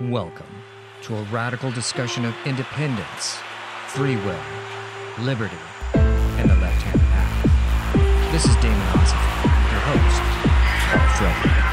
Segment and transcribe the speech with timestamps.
[0.00, 0.46] Welcome
[1.02, 3.36] to a radical discussion of independence,
[3.88, 4.40] free will,
[5.20, 5.54] liberty,
[5.92, 8.32] and the left hand path.
[8.32, 9.22] This is Damon Ossif,
[9.70, 10.22] your host,
[10.88, 11.71] Paul Frederick.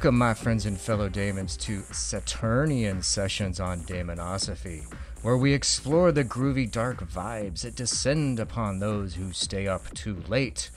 [0.00, 6.24] Welcome, my friends and fellow Damons, to Saturnian sessions on Damonosophy, where we explore the
[6.24, 10.70] groovy dark vibes that descend upon those who stay up too late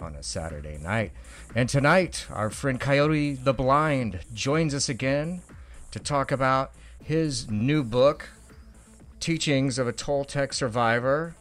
[0.00, 1.12] on a Saturday night.
[1.54, 5.42] And tonight, our friend Coyote the Blind joins us again
[5.92, 8.28] to talk about his new book,
[9.20, 11.36] Teachings of a Toltec Survivor,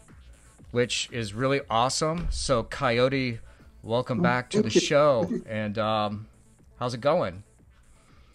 [0.70, 2.28] which is really awesome.
[2.30, 3.40] So, Coyote,
[3.82, 5.28] welcome back to the show.
[5.48, 6.28] And um,
[6.80, 7.44] how's it going?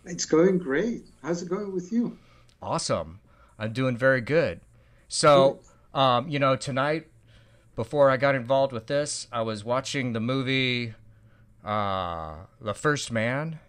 [0.04, 1.06] It's going great.
[1.22, 2.18] How's it going with you?
[2.60, 3.20] Awesome.
[3.58, 4.60] I'm doing very good.
[5.08, 5.60] So,
[5.94, 7.08] um, you know, tonight,
[7.76, 10.94] before I got involved with this, I was watching the movie
[11.64, 13.60] uh, The First Man,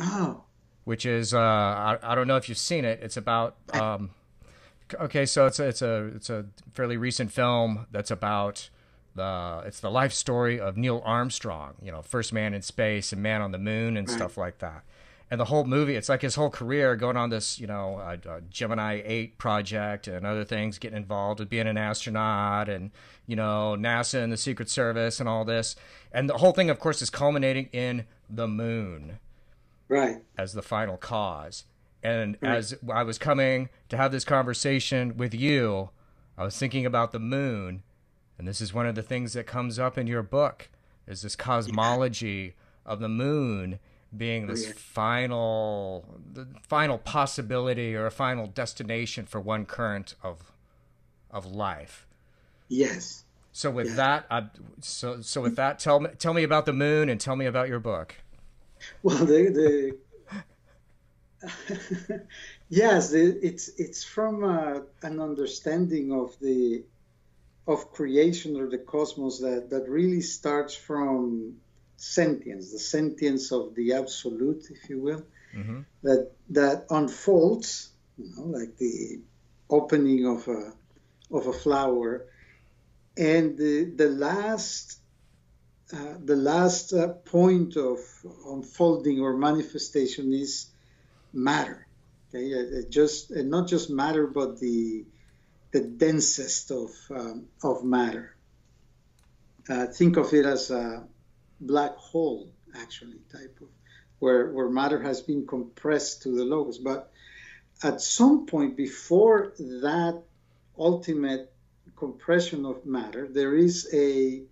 [0.00, 0.44] Oh,
[0.84, 3.00] which is uh, I, I don't know if you've seen it.
[3.02, 4.10] It's about um,
[4.94, 8.70] okay, so it's a, it's a it's a fairly recent film that's about
[9.18, 13.22] the it's the life story of Neil Armstrong, you know, first man in space and
[13.22, 14.84] man on the moon and stuff like that.
[15.30, 18.16] And the whole movie, it's like his whole career going on this, you know, uh,
[18.26, 22.90] uh, Gemini 8 project and other things, getting involved with being an astronaut and,
[23.26, 25.76] you know, NASA and the Secret Service and all this.
[26.12, 29.18] And the whole thing, of course, is culminating in the moon
[29.88, 30.22] right.
[30.38, 31.64] as the final cause.
[32.02, 35.90] And as I was coming to have this conversation with you,
[36.38, 37.82] I was thinking about the moon,
[38.38, 40.68] and this is one of the things that comes up in your book
[41.06, 42.54] is this cosmology
[42.86, 43.78] of the moon
[44.16, 44.72] being this yeah.
[44.74, 50.52] final the final possibility or a final destination for one current of
[51.30, 52.06] of life.
[52.68, 53.24] Yes.
[53.52, 53.94] So with Yeah.
[53.96, 54.46] that, I,
[54.80, 57.68] so so with that, tell me tell me about the moon and tell me about
[57.68, 58.14] your book.
[59.02, 59.96] Well, the,
[61.40, 62.20] the
[62.68, 66.84] yes, the, it's it's from uh, an understanding of the
[67.68, 71.56] of creation or the cosmos that that really starts from
[71.96, 78.44] sentience, the sentience of the absolute, if you will, hmm that that unfolds, you know,
[78.58, 79.22] like the
[79.70, 80.72] opening of a
[81.32, 82.26] of a flower,
[83.16, 85.00] and the the last
[85.92, 87.98] uh, the last uh, point of
[88.46, 90.72] unfolding or manifestation is
[91.32, 91.86] matter.
[92.28, 95.06] Okay, Uh, uh, just uh, not just matter, but the
[95.70, 98.34] the densest of um, of matter.
[99.68, 101.04] Uh, think of it as a
[101.60, 103.68] black hole, actually, type of
[104.18, 106.82] where where matter has been compressed to the lowest.
[106.82, 107.10] But
[107.82, 110.22] at some point before that
[110.78, 111.52] ultimate
[111.96, 114.42] compression of matter, there is a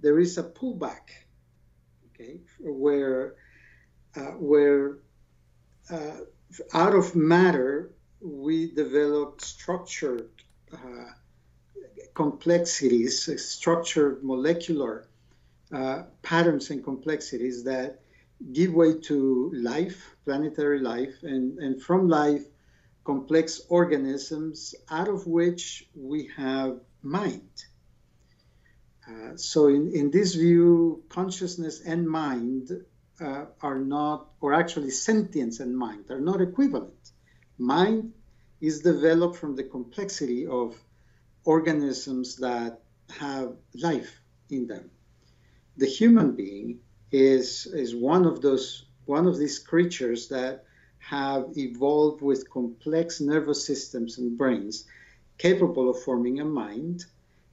[0.00, 1.10] there is a pullback,
[2.06, 3.34] okay, where
[4.16, 4.98] uh, where
[5.90, 6.16] uh,
[6.72, 10.30] out of matter we develop structured
[10.72, 11.10] uh,
[12.14, 15.06] complexities, uh, structured molecular
[15.72, 18.00] uh, patterns and complexities that
[18.52, 22.42] give way to life, planetary life, and, and from life,
[23.04, 27.64] complex organisms out of which we have mind.
[29.08, 32.70] Uh, so, in, in this view, consciousness and mind
[33.20, 37.12] uh, are not, or actually sentience and mind, are not equivalent.
[37.56, 38.12] Mind
[38.60, 40.76] is developed from the complexity of
[41.44, 42.80] organisms that
[43.10, 44.20] have life
[44.50, 44.90] in them.
[45.76, 46.80] The human being
[47.12, 50.64] is, is one of those one of these creatures that
[50.98, 54.84] have evolved with complex nervous systems and brains
[55.38, 57.06] capable of forming a mind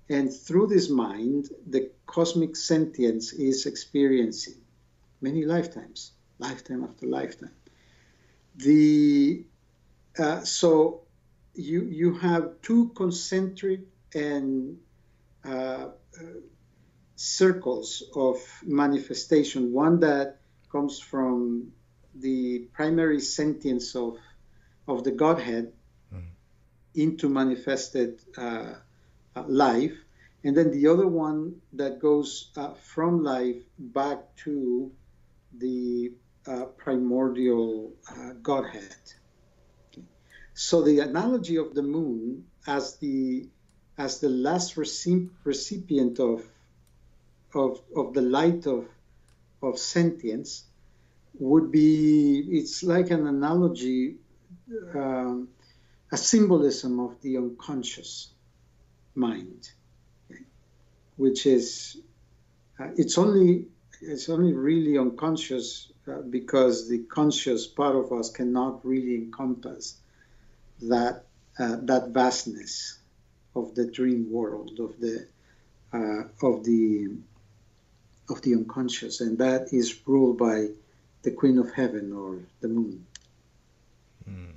[0.09, 4.59] and through this mind the cosmic sentience is experiencing
[5.21, 7.55] many lifetimes lifetime after lifetime
[8.57, 9.45] the
[10.19, 11.01] uh, so
[11.53, 13.81] you you have two concentric
[14.13, 14.77] and
[15.43, 15.89] uh, uh,
[17.15, 19.71] circles of manifestation.
[19.73, 20.39] One that
[20.71, 21.71] comes from
[22.13, 24.17] the primary sentience of
[24.87, 25.73] of the godhead
[26.95, 28.73] into manifested uh,
[29.35, 29.93] uh, life.
[30.43, 34.91] And then the other one that goes uh, from life back to
[35.57, 36.13] the
[36.47, 38.95] uh, primordial uh, godhead
[40.55, 43.49] so the analogy of the moon as the
[43.97, 46.43] as the last recipient of
[47.53, 48.87] of of the light of
[49.61, 50.63] of sentience
[51.39, 54.15] would be it's like an analogy,
[54.93, 55.49] um,
[56.09, 58.31] a symbolism of the unconscious
[59.13, 59.69] mind,
[60.31, 60.41] okay?
[61.17, 61.97] which is
[62.79, 63.65] uh, it's only
[64.01, 69.97] it's only really unconscious uh, because the conscious part of us cannot really encompass
[70.81, 71.25] that
[71.57, 72.99] uh, that vastness
[73.55, 75.27] of the dream world of the
[75.93, 77.09] uh, of the
[78.29, 80.67] of the unconscious, and that is ruled by
[81.21, 83.05] the Queen of Heaven or the Moon.
[84.29, 84.51] Mm.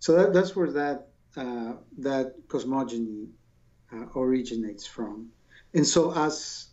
[0.00, 3.28] So that, that's where that uh, that cosmogony
[3.92, 5.30] uh, originates from,
[5.74, 6.68] and so as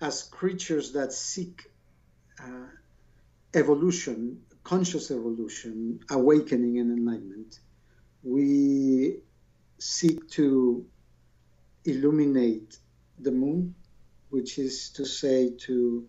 [0.00, 1.70] as creatures that seek
[2.42, 2.68] uh,
[3.54, 7.58] evolution, conscious evolution, awakening, and enlightenment,
[8.28, 9.20] we
[9.78, 10.84] seek to
[11.84, 12.76] illuminate
[13.18, 13.74] the moon,
[14.28, 16.06] which is to say, to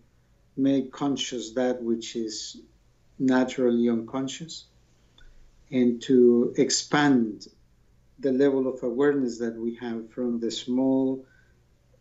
[0.56, 2.60] make conscious that which is
[3.18, 4.66] naturally unconscious,
[5.70, 7.46] and to expand
[8.18, 11.24] the level of awareness that we have from the small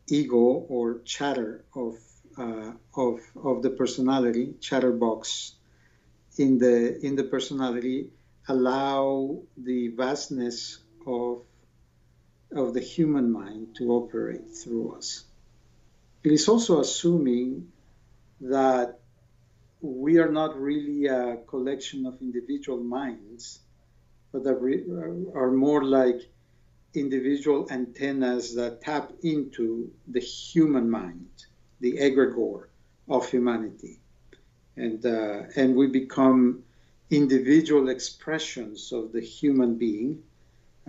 [0.08, 1.96] ego or chatter of
[2.38, 5.54] uh, of of the personality, chatterbox
[6.38, 8.10] in the in the personality,
[8.50, 11.44] allow the vastness of
[12.52, 15.24] of the human mind to operate through us.
[16.24, 17.72] It is also assuming
[18.42, 19.00] that
[19.82, 23.60] we are not really a collection of individual minds,
[24.32, 24.58] but that
[25.36, 26.22] are more like
[26.96, 31.30] individual antennas that tap into the human mind,
[31.80, 32.66] the egregore
[33.08, 34.00] of humanity.
[34.76, 36.64] And, uh, and we become
[37.10, 40.24] individual expressions of the human being,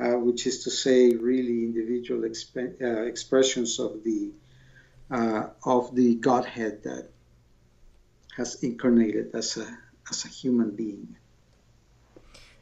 [0.00, 4.30] uh, which is to say, really individual exp- uh, expressions of the
[5.10, 7.08] uh, of the Godhead that
[8.36, 9.78] has incarnated as a
[10.08, 11.16] as a human being.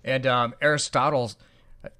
[0.05, 1.33] And um, Aristotle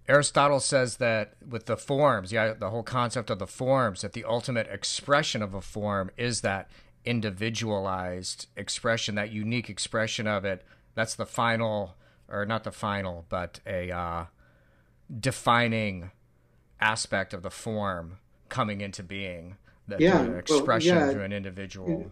[0.09, 4.25] Aristotle says that with the forms, yeah, the whole concept of the forms, that the
[4.25, 6.69] ultimate expression of a form is that
[7.05, 10.65] individualized expression, that unique expression of it.
[10.99, 11.95] That's the final,
[12.27, 14.25] or not the final, but a uh,
[15.21, 16.11] defining
[16.81, 18.19] aspect of the form
[18.49, 19.59] coming into being.
[19.87, 22.11] That yeah, expression well, yeah, through an individual.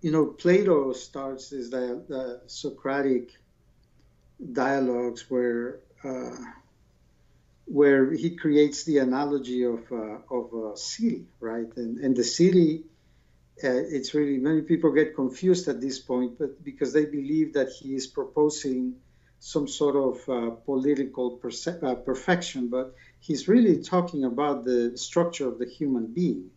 [0.00, 3.32] You know, Plato starts is the, the Socratic
[4.52, 5.80] dialogues where.
[6.02, 6.30] Uh,
[7.66, 11.70] where he creates the analogy of uh, of a city, right?
[11.76, 12.93] And and the city, uh,
[13.56, 17.94] it's really many people get confused at this point, but because they believe that he
[17.94, 18.96] is proposing
[19.38, 21.38] some sort of uh, political
[21.82, 26.50] uh, perfection, but he's really talking about the structure of the human being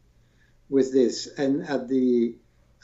[0.69, 2.35] with this, and at the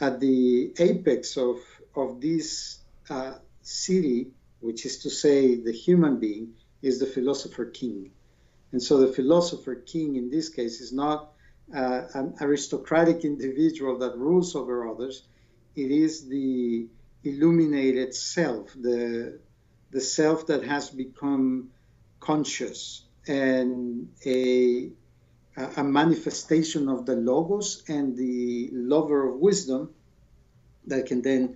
[0.01, 1.57] at the apex of
[1.95, 8.11] of this uh, city, which is to say the human being is the philosopher king.
[8.71, 11.32] And so the philosopher king in this case is not
[11.75, 15.23] uh, an aristocratic individual that rules over others.
[15.75, 16.87] It is the
[17.23, 19.39] illuminated self, the,
[19.91, 21.69] the self that has become
[22.19, 24.91] conscious and a,
[25.77, 29.91] a manifestation of the logos and the lover of wisdom
[30.87, 31.55] that can then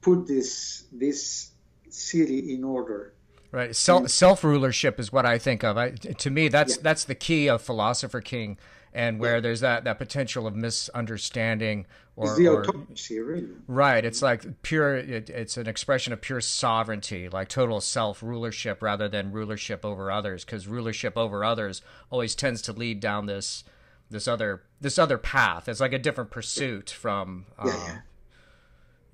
[0.00, 1.50] put this, this
[1.90, 3.12] city in order
[3.52, 3.76] Right.
[3.76, 5.76] Self self rulership is what I think of.
[5.76, 6.82] I, to me, that's yeah.
[6.82, 8.56] that's the key of philosopher king,
[8.92, 9.40] and where yeah.
[9.40, 13.48] there's that, that potential of misunderstanding or, it's the autocracy, really.
[13.66, 14.04] right.
[14.04, 14.96] It's like pure.
[14.96, 20.10] It, it's an expression of pure sovereignty, like total self rulership, rather than rulership over
[20.10, 20.44] others.
[20.44, 21.80] Because rulership over others
[22.10, 23.64] always tends to lead down this
[24.10, 25.70] this other this other path.
[25.70, 27.46] It's like a different pursuit from.
[27.64, 28.02] Yeah, um,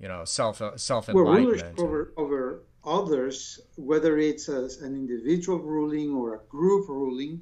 [0.01, 1.15] you know, self self enlightenment.
[1.15, 7.41] Well, rulership over over others, whether it's a, an individual ruling or a group ruling,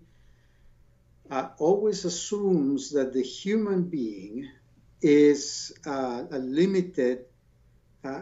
[1.30, 4.50] uh, always assumes that the human being
[5.02, 7.26] is uh, a limited,
[8.04, 8.22] uh,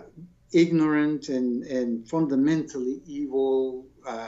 [0.52, 4.28] ignorant, and, and fundamentally evil, uh,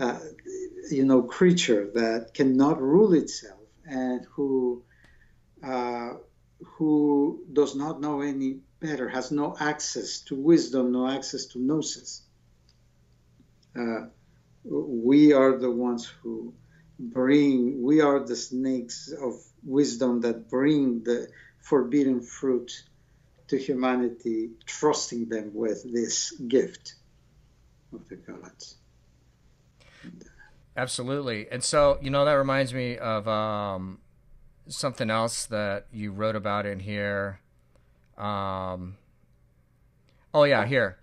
[0.00, 0.18] uh,
[0.90, 4.82] you know, creature that cannot rule itself and who
[5.62, 6.14] uh,
[6.62, 12.22] who does not know any better, has no access to wisdom, no access to gnosis.
[14.64, 16.54] We are the ones who
[16.98, 19.34] bring, we are the snakes of
[19.64, 21.28] wisdom that bring the
[21.60, 22.72] forbidden fruit
[23.48, 26.94] to humanity, trusting them with this gift
[27.92, 28.76] of the gods.
[30.76, 31.46] Absolutely.
[31.50, 33.98] And so, you know, that reminds me of um,
[34.66, 37.40] something else that you wrote about in here
[38.16, 38.96] um,
[40.34, 40.98] Oh yeah, here.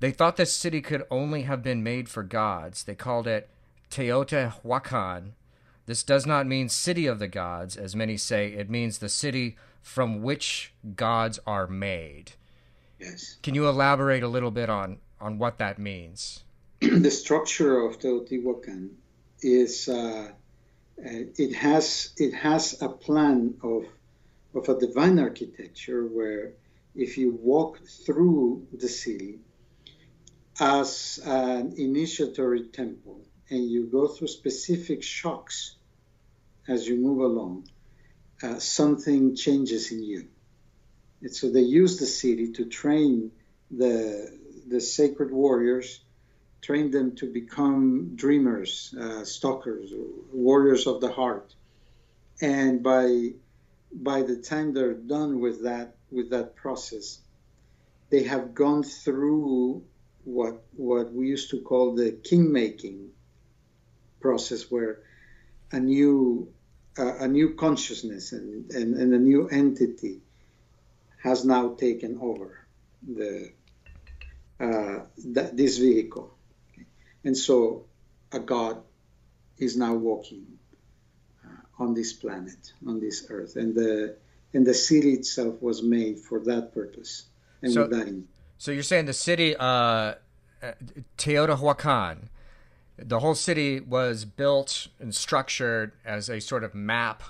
[0.00, 2.82] They thought this city could only have been made for gods.
[2.82, 3.50] They called it
[3.92, 5.32] Teotihuacan.
[5.84, 8.52] This does not mean city of the gods, as many say.
[8.52, 12.32] It means the city from which gods are made.
[12.98, 13.36] Yes.
[13.42, 16.44] Can you elaborate a little bit on on what that means?
[16.80, 18.90] the structure of Teotihuacan
[19.42, 20.30] is uh,
[20.96, 23.84] it has it has a plan of
[24.54, 26.52] of a divine architecture where
[26.94, 29.40] if you walk through the city
[30.60, 33.20] as an initiatory temple
[33.52, 35.76] and you go through specific shocks
[36.66, 37.68] as you move along,
[38.42, 40.26] uh, something changes in you.
[41.20, 43.30] And so they use the city to train
[43.70, 46.00] the the sacred warriors,
[46.62, 49.92] train them to become dreamers, uh, stalkers,
[50.32, 51.54] warriors of the heart,
[52.40, 53.34] and by
[53.92, 57.20] by the time they're done with that with that process,
[58.08, 59.84] they have gone through
[60.24, 63.10] what what we used to call the king making
[64.22, 65.00] process, where
[65.72, 66.48] a new
[66.98, 70.20] uh, a new consciousness and, and, and a new entity
[71.22, 72.48] has now taken over
[73.14, 73.50] the
[74.60, 75.00] uh,
[75.34, 76.28] th- this vehicle,
[77.24, 77.84] and so
[78.32, 78.76] a god
[79.58, 80.46] is now walking
[81.44, 84.16] uh, on this planet, on this earth, and the
[84.54, 87.24] and the city itself was made for that purpose
[87.62, 90.14] and So- with that in So you're saying the city, uh, uh,
[91.18, 92.28] Teotihuacan,
[93.04, 97.22] the whole city was built and structured as a sort of map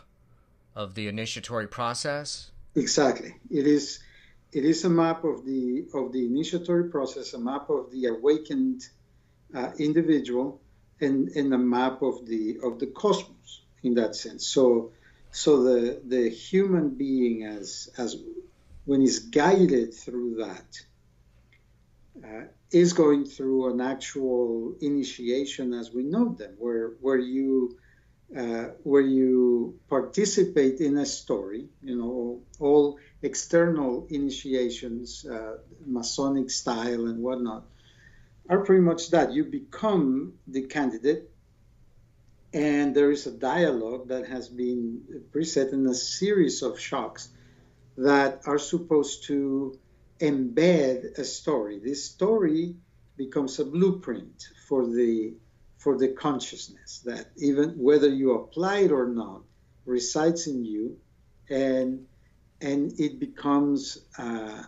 [0.74, 2.50] of the initiatory process.
[2.74, 3.34] Exactly.
[3.50, 4.00] It is
[4.52, 8.88] it is a map of the of the initiatory process, a map of the awakened
[9.54, 10.60] uh, individual,
[11.00, 14.46] and, and a map of the of the cosmos in that sense.
[14.46, 14.92] So
[15.30, 18.16] so the the human being as as
[18.84, 20.80] when he's guided through that
[22.24, 27.76] uh, is going through an actual initiation as we know them, where where you
[28.36, 37.06] uh, where you participate in a story, you know, all external initiations, uh, Masonic style
[37.06, 37.64] and whatnot,
[38.48, 39.32] are pretty much that.
[39.32, 41.30] You become the candidate,
[42.54, 45.02] and there is a dialogue that has been
[45.32, 47.28] preset in a series of shocks
[47.98, 49.78] that are supposed to
[50.22, 51.80] embed a story.
[51.80, 52.76] This story
[53.16, 55.34] becomes a blueprint for the
[55.78, 59.42] for the consciousness that even whether you apply it or not
[59.84, 60.96] resides in you
[61.50, 62.06] and
[62.60, 64.62] and it becomes uh,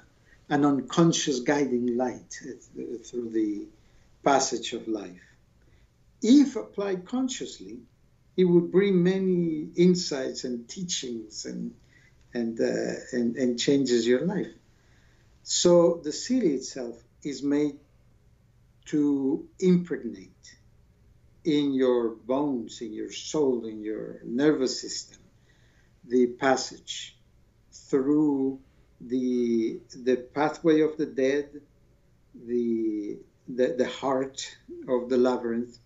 [0.48, 2.36] an unconscious guiding light
[3.06, 3.66] through the
[4.24, 5.22] passage of life
[6.20, 7.78] if applied consciously
[8.36, 11.74] it would bring many insights and teachings and
[12.34, 14.54] and uh, and, and changes your life
[15.44, 17.78] so the city itself is made
[18.86, 20.56] to impregnate
[21.44, 25.20] in your bones, in your soul, in your nervous system,
[26.08, 27.16] the passage
[27.72, 28.58] through
[29.00, 31.60] the the pathway of the dead,
[32.46, 34.56] the the, the heart
[34.88, 35.78] of the labyrinth,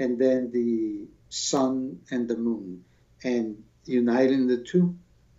[0.00, 2.84] and then the sun and the moon,
[3.22, 4.96] and uniting the two,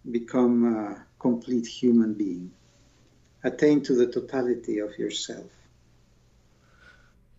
[0.09, 2.53] become a complete human being.
[3.47, 5.45] Attain to the totality of yourself.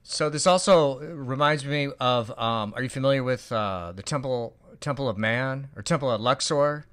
[0.03, 2.31] So this also reminds me of.
[2.38, 6.87] Um, are you familiar with uh, the Temple Temple of Man or Temple at Luxor?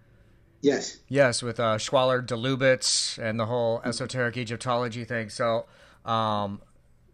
[0.62, 0.98] Yes.
[1.08, 5.30] Yes, with uh, Schwaller de Lubicz and the whole esoteric Egyptology thing.
[5.30, 5.66] So,
[6.04, 6.62] um,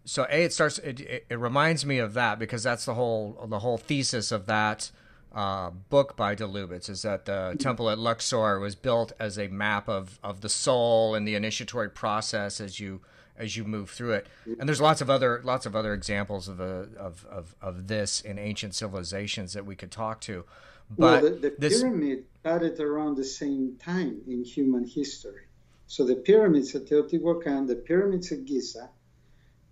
[0.06, 0.80] so a it starts.
[0.80, 4.46] It, it, it reminds me of that because that's the whole the whole thesis of
[4.48, 4.90] that
[5.34, 9.48] uh, book by de Lubicz is that the temple at Luxor was built as a
[9.48, 13.02] map of of the soul and the initiatory process as you
[13.38, 14.28] as you move through it.
[14.60, 18.22] And there's lots of other lots of other examples of the of of, of this
[18.22, 20.46] in ancient civilizations that we could talk to.
[20.90, 25.46] But well, the, the this pyramid started around the same time in human history.
[25.88, 28.90] So the pyramids at Teotihuacan, the pyramids at Giza,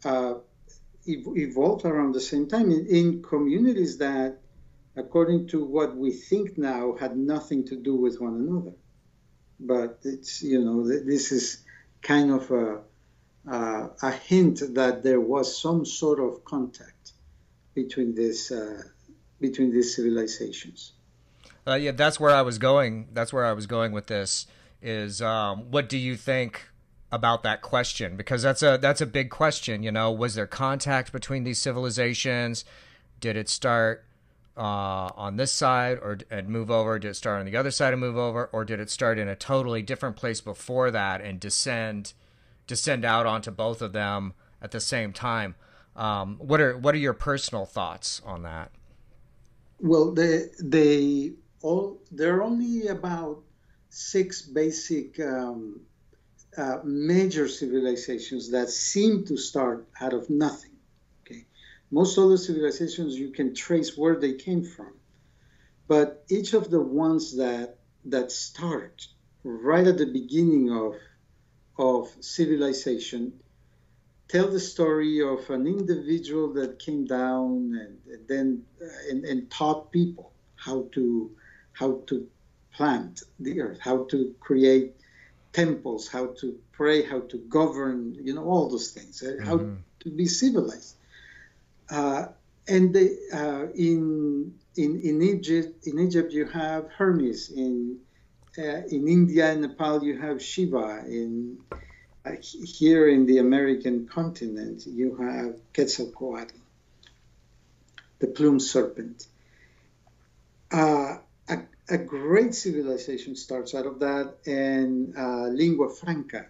[0.04, 0.34] uh,
[1.08, 4.40] ev- evolved around the same time in, in communities that,
[5.00, 8.76] according to what we think now, had nothing to do with one another.
[9.60, 11.64] But it's you know this is
[12.02, 12.82] kind of a
[13.50, 17.14] uh, a hint that there was some sort of contact
[17.74, 18.84] between this uh,
[19.40, 20.94] between these civilizations.
[21.68, 23.10] Uh, yeah, that's where I was going.
[23.14, 24.48] That's where I was going with this.
[24.82, 26.70] Is um, what do you think
[27.12, 28.16] about that question?
[28.16, 29.84] Because that's a that's a big question.
[29.84, 32.64] You know, was there contact between these civilizations?
[33.20, 34.06] Did it start
[34.60, 37.00] uh, on this side or and move over?
[37.00, 39.28] Did it start on the other side and move over, or did it start in
[39.28, 42.14] a totally different place before that and descend
[42.68, 45.56] descend out onto both of them at the same time.
[45.96, 48.72] Um, what are what are your personal thoughts on that?
[49.82, 53.42] Well, they they all there are only about
[53.90, 55.82] six basic um,
[56.58, 60.69] uh, major civilizations that seem to start out of nothing.
[61.92, 64.94] Most other civilizations you can trace where they came from,
[65.88, 69.08] but each of the ones that that start
[69.44, 70.96] right at the beginning of
[71.78, 73.34] of civilization
[74.28, 78.64] tell the story of an individual that came down and, and then
[79.10, 81.32] and, and, taught people how to
[81.74, 82.28] how to
[82.74, 84.96] plant the earth, how to create
[85.52, 89.44] temples, how to pray, how to govern, you know, all those things, mm-hmm.
[89.44, 89.58] how
[90.02, 90.96] to be civilized.
[91.90, 92.28] Uh,
[92.68, 97.50] and they, uh, in in in Egypt, in Egypt you have Hermes.
[97.50, 98.00] In
[98.58, 101.04] uh, in India and Nepal you have Shiva.
[101.08, 101.58] In
[102.38, 106.56] here in the American continent you have Quetzalcoatl,
[108.20, 109.26] the plumed serpent.
[110.72, 111.18] Uh,
[111.50, 116.46] a, a, great civilization starts out of that, and uh, lingua franca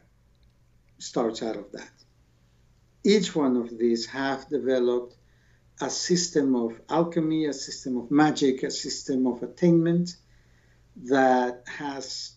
[0.98, 1.92] starts out of that.
[3.06, 5.16] Each one of these have developed
[5.82, 10.16] a system of alchemy, a system of magic, a system of attainment
[11.04, 12.34] that has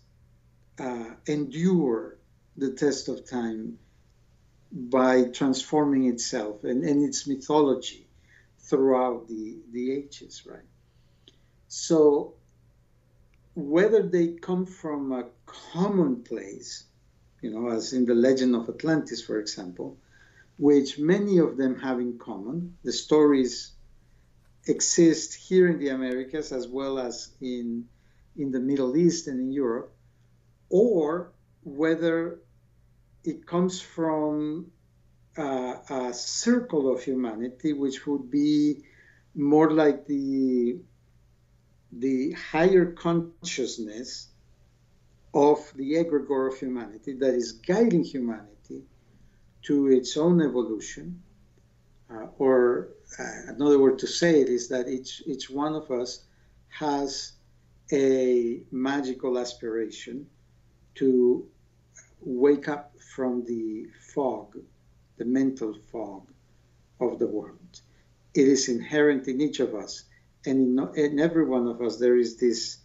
[0.79, 2.19] uh, endured
[2.57, 3.79] the test of time
[4.71, 8.07] by transforming itself and, and its mythology
[8.61, 10.63] throughout the, the ages, right?
[11.69, 12.35] So
[13.55, 16.85] whether they come from a commonplace,
[17.43, 19.99] you know, as in the legend of Atlantis, for example,
[20.57, 22.77] which many of them have in common.
[22.85, 23.73] The stories
[24.67, 27.87] exist here in the Americas as well as in,
[28.37, 29.93] in the Middle East and in Europe,
[30.71, 31.33] or
[31.65, 32.41] whether
[33.25, 34.71] it comes from
[35.37, 38.85] uh, a circle of humanity, which would be
[39.35, 40.79] more like the
[41.95, 44.29] the higher consciousness
[45.35, 48.52] of the egregore of humanity that is guiding humanity
[49.63, 51.23] to its own evolution.
[52.11, 56.25] Uh, or uh, another word to say it is that each, each one of us
[56.69, 57.33] has
[57.93, 60.27] a magical aspiration
[60.95, 61.47] to
[62.21, 64.57] wake up from the fog,
[65.17, 66.31] the mental fog
[67.01, 67.81] of the world.
[68.35, 70.05] It is inherent in each of us
[70.45, 72.79] and in, in every one of us there is this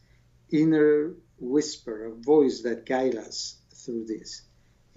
[0.51, 4.43] inner whisper, a voice that guides us through this.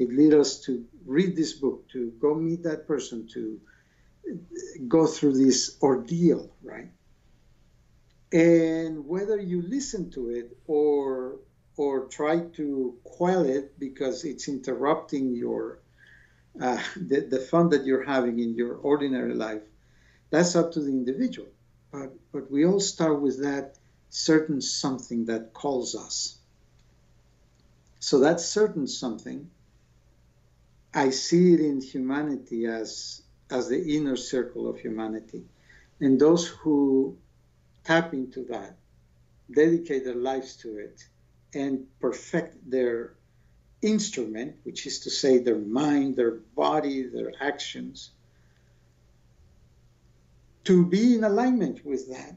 [0.00, 3.60] It leads us to read this book, to go meet that person, to
[4.88, 6.90] go through this ordeal, right?
[8.32, 11.38] And whether you listen to it or
[11.76, 15.80] or try to quell it because it's interrupting your
[16.60, 19.62] uh, the, the fun that you're having in your ordinary life,
[20.30, 21.48] that's up to the individual
[21.90, 23.76] but, but we all start with that
[24.08, 26.38] certain something that calls us.
[27.98, 29.50] So that certain something,
[30.92, 35.44] I see it in humanity as, as the inner circle of humanity.
[36.00, 37.16] And those who
[37.84, 38.76] tap into that,
[39.50, 41.04] dedicate their lives to it,
[41.54, 43.14] and perfect their
[43.82, 48.10] instrument, which is to say their mind, their body, their actions,
[50.64, 52.36] to be in alignment with that,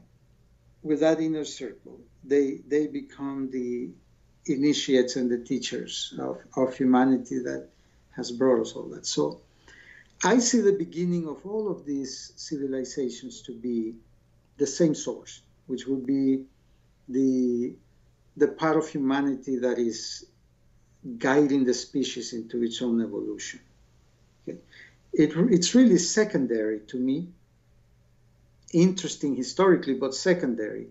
[0.82, 2.00] with that inner circle.
[2.24, 3.90] They they become the
[4.46, 7.68] initiates and the teachers of, of humanity that
[8.16, 9.06] has brought us all that.
[9.06, 9.40] So
[10.22, 13.94] I see the beginning of all of these civilizations to be
[14.56, 16.44] the same source, which would be
[17.08, 17.74] the
[18.36, 20.26] the part of humanity that is
[21.18, 23.60] guiding the species into its own evolution.
[24.42, 24.58] Okay.
[25.12, 27.28] It, it's really secondary to me
[28.74, 30.88] interesting historically, but secondary.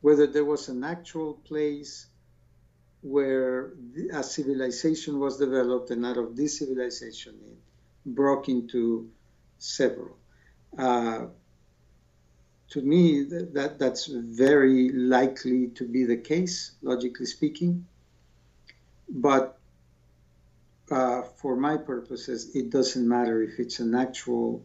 [0.00, 2.06] Whether there was an actual place
[3.02, 3.72] where
[4.12, 7.58] a civilization was developed, and out of this civilization, it
[8.14, 9.10] broke into
[9.58, 10.16] several.
[10.76, 11.26] Uh,
[12.68, 17.86] to me, that that's very likely to be the case, logically speaking.
[19.08, 19.58] But
[20.90, 24.64] uh, for my purposes, it doesn't matter if it's an actual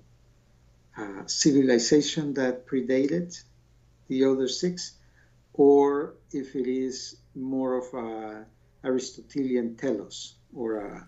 [0.97, 3.39] uh, civilization that predated
[4.07, 4.93] the other six,
[5.53, 8.45] or if it is more of a
[8.83, 11.07] Aristotelian telos or a,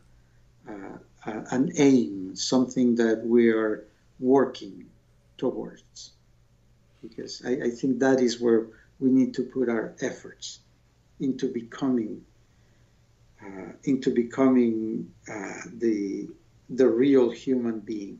[0.67, 3.85] a, an aim, something that we are
[4.19, 4.85] working
[5.37, 6.11] towards.
[7.01, 8.67] Because I, I think that is where
[8.99, 10.59] we need to put our efforts
[11.19, 12.23] into becoming
[13.43, 16.29] uh, into becoming uh, the
[16.69, 18.19] the real human being.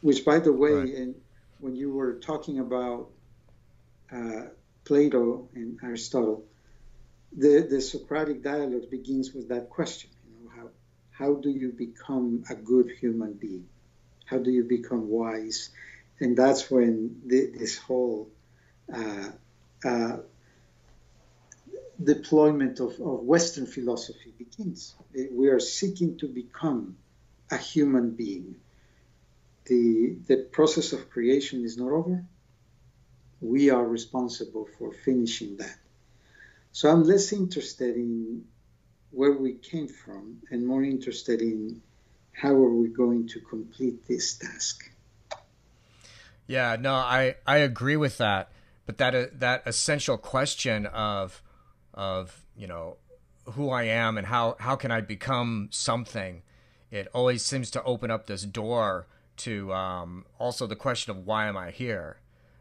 [0.00, 0.94] Which, by the way, right.
[0.94, 1.14] and
[1.60, 3.10] when you were talking about
[4.12, 4.44] uh,
[4.84, 6.44] Plato and Aristotle,
[7.36, 10.10] the, the Socratic dialogue begins with that question.
[10.26, 10.68] You know, how
[11.10, 13.68] how do you become a good human being?
[14.26, 15.70] How do you become wise?
[16.20, 18.30] And that's when the, this whole
[18.92, 19.30] uh,
[19.84, 20.16] uh,
[22.02, 24.94] deployment of, of Western philosophy begins.
[25.32, 26.96] We are seeking to become
[27.50, 28.56] a human being.
[29.66, 32.24] The, the process of creation is not over.
[33.40, 35.78] We are responsible for finishing that.
[36.74, 38.42] So I'm less interested in
[39.12, 41.80] where we came from and more interested in
[42.32, 44.90] how are we going to complete this task.
[46.48, 48.50] Yeah, no, I, I agree with that.
[48.86, 51.40] But that uh, that essential question of
[51.94, 52.96] of you know
[53.52, 56.42] who I am and how how can I become something,
[56.90, 59.06] it always seems to open up this door
[59.38, 62.18] to um, also the question of why am I here,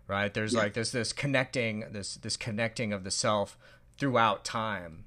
[0.08, 0.32] right?
[0.32, 0.60] There's yeah.
[0.60, 3.58] like there's this connecting this this connecting of the self
[3.98, 5.06] throughout time.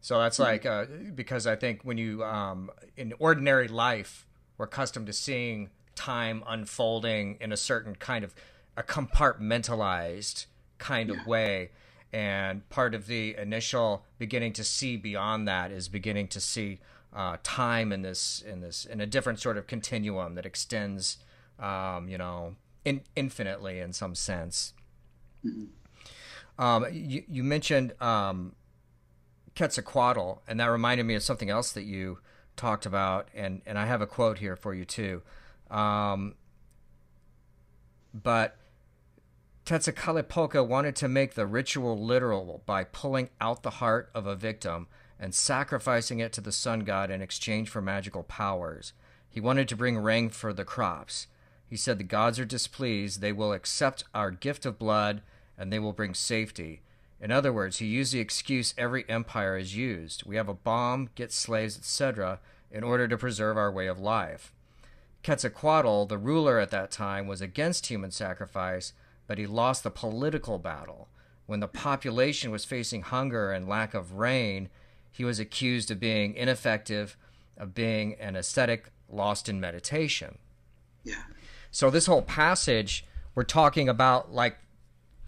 [0.00, 0.50] So that's mm-hmm.
[0.50, 4.26] like uh, because I think when you um, in ordinary life
[4.58, 8.34] we're accustomed to seeing time unfolding in a certain kind of
[8.76, 10.46] a compartmentalized
[10.78, 11.20] kind yeah.
[11.20, 11.70] of way
[12.12, 16.78] and part of the initial beginning to see beyond that is beginning to see
[17.14, 21.18] uh, time in this in this in a different sort of continuum that extends
[21.58, 24.74] um, you know in, infinitely in some sense
[25.44, 25.64] mm-hmm.
[26.58, 28.54] Um, you, you mentioned um,
[29.54, 32.18] Quetzalcoatl, and that reminded me of something else that you
[32.56, 35.22] talked about, and, and I have a quote here for you too.
[35.70, 36.34] Um,
[38.14, 38.56] but
[39.66, 44.86] Quetzalcoatl wanted to make the ritual literal by pulling out the heart of a victim
[45.18, 48.92] and sacrificing it to the sun god in exchange for magical powers.
[49.28, 51.26] He wanted to bring rain for the crops.
[51.68, 55.22] He said the gods are displeased, they will accept our gift of blood,
[55.58, 56.82] and they will bring safety.
[57.20, 60.24] In other words, he used the excuse every empire has used.
[60.26, 62.40] We have a bomb, get slaves, etc.,
[62.70, 64.52] in order to preserve our way of life.
[65.24, 68.92] Quetzalcoatl, the ruler at that time, was against human sacrifice,
[69.26, 71.08] but he lost the political battle.
[71.46, 74.68] When the population was facing hunger and lack of rain,
[75.10, 77.16] he was accused of being ineffective,
[77.56, 80.38] of being an ascetic lost in meditation.
[81.02, 81.22] Yeah.
[81.70, 84.58] So this whole passage, we're talking about like,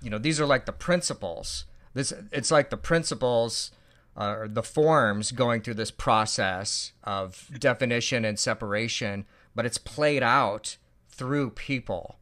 [0.03, 1.65] you know, these are like the principles.
[1.95, 3.71] This it's like the principles
[4.17, 10.23] uh, or the forms going through this process of definition and separation, but it's played
[10.23, 10.77] out
[11.11, 12.19] through people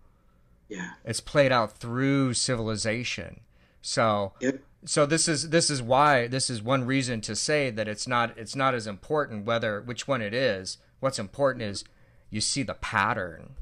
[0.69, 0.91] yeah.
[1.05, 3.41] It's played out through civilization.
[3.83, 4.61] So yep.
[4.85, 8.37] so this is this is why this is one reason to say that it's not
[8.37, 10.79] it's not as important whether which one it is.
[11.01, 11.85] What's important is
[12.31, 13.55] you see the pattern.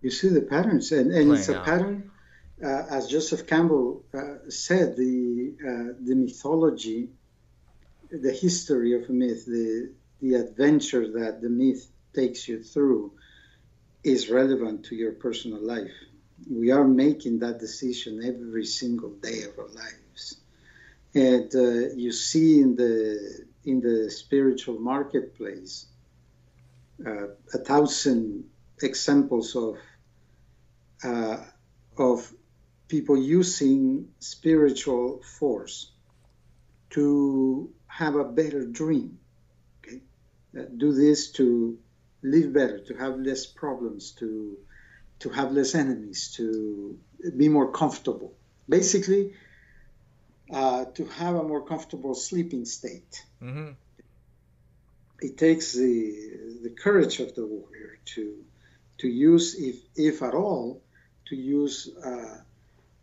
[0.00, 1.64] You see the patterns, and, and it's a out.
[1.66, 2.10] pattern.
[2.62, 7.08] Uh, as Joseph Campbell uh, said, the uh, the mythology,
[8.10, 13.12] the history of a myth, the the adventure that the myth takes you through,
[14.04, 15.92] is relevant to your personal life
[16.48, 20.36] we are making that decision every single day of our lives.
[21.14, 25.86] And uh, you see in the in the spiritual marketplace
[27.04, 28.44] uh, a thousand
[28.80, 29.76] examples of
[31.02, 31.38] uh,
[31.98, 32.32] of
[32.90, 35.92] people using spiritual force
[36.90, 39.18] to have a better dream.
[39.78, 40.02] Okay,
[40.58, 41.78] uh, do this to
[42.22, 44.58] live better, to have less problems, to
[45.20, 46.98] to have less enemies, to
[47.36, 48.34] be more comfortable.
[48.68, 49.34] Basically,
[50.52, 53.24] uh, to have a more comfortable sleeping state.
[53.42, 53.70] Mm-hmm.
[55.20, 55.94] It takes the
[56.62, 58.44] the courage of the warrior to
[58.98, 60.82] to use, if if at all,
[61.26, 62.38] to use uh,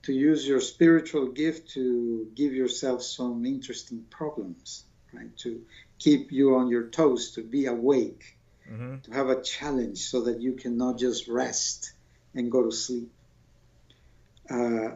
[0.08, 5.36] to use your spiritual gift to give yourself some interesting problems, right?
[5.40, 5.62] To
[6.00, 8.38] keep you on your toes, to be awake,
[8.72, 9.00] mm-hmm.
[9.00, 11.92] to have a challenge, so that you cannot just rest
[12.34, 13.12] and go to sleep.
[14.50, 14.92] Uh,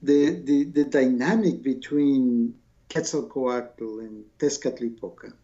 [0.00, 2.54] the, the, the dynamic between
[2.88, 5.34] Quetzalcoatl and Tezcatlipoca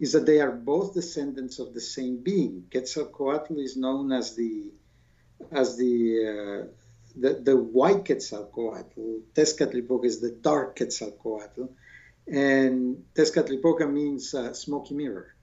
[0.00, 2.64] is that they are both descendants of the same being.
[2.70, 4.70] Quetzalcoatl is known as the
[5.50, 6.81] as the uh,
[7.16, 9.20] the, the white Quetzalcoatl.
[9.34, 11.68] Tezcatlipoca is the dark Quetzalcoatl,
[12.26, 15.34] and Tezcatlipoca means uh, smoky mirror.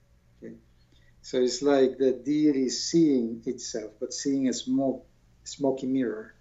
[1.22, 5.06] So it's like the deity seeing itself, but seeing a smoke,
[5.44, 6.34] smoky mirror.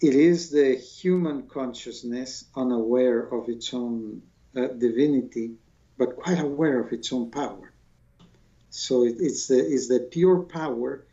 [0.00, 4.22] It is the human consciousness unaware of its own
[4.54, 5.54] uh, divinity,
[5.98, 7.72] but quite aware of its own power.
[8.70, 11.06] So it, it's the it's the pure power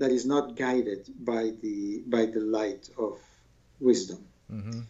[0.00, 3.18] that is not guided by the by the light of
[3.78, 4.24] wisdom.
[4.50, 4.80] Mm-hmm.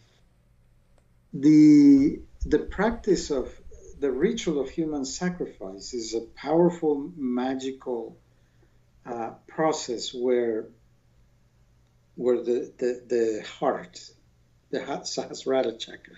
[1.33, 3.47] The the practice of
[3.99, 8.17] the ritual of human sacrifice is a powerful magical
[9.05, 10.69] uh, process where
[12.15, 13.99] where the, the, the heart,
[14.69, 16.15] the Sahasrara chakra,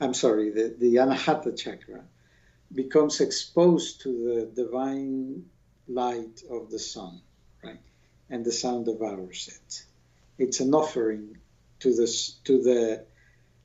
[0.00, 2.04] I'm sorry, the, the Anahata chakra,
[2.72, 4.10] becomes exposed to
[4.54, 5.44] the divine
[5.88, 7.20] light of the sun,
[7.62, 7.80] right?
[8.30, 9.84] And the sun devours it.
[10.38, 11.36] It's an offering
[11.80, 13.04] to the, to the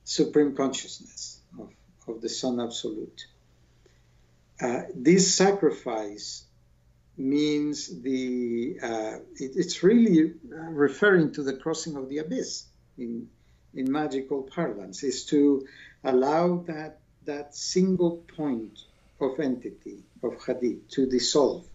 [0.04, 1.70] supreme consciousness of,
[2.08, 3.26] of the Sun Absolute.
[4.62, 6.46] Uh, this sacrifice
[7.18, 12.66] means the uh, it, it's really referring to the crossing of the abyss
[12.98, 13.28] in
[13.74, 15.66] in magical parlance is to
[16.04, 18.80] allow that that single point
[19.20, 21.66] of entity of Hadit to dissolve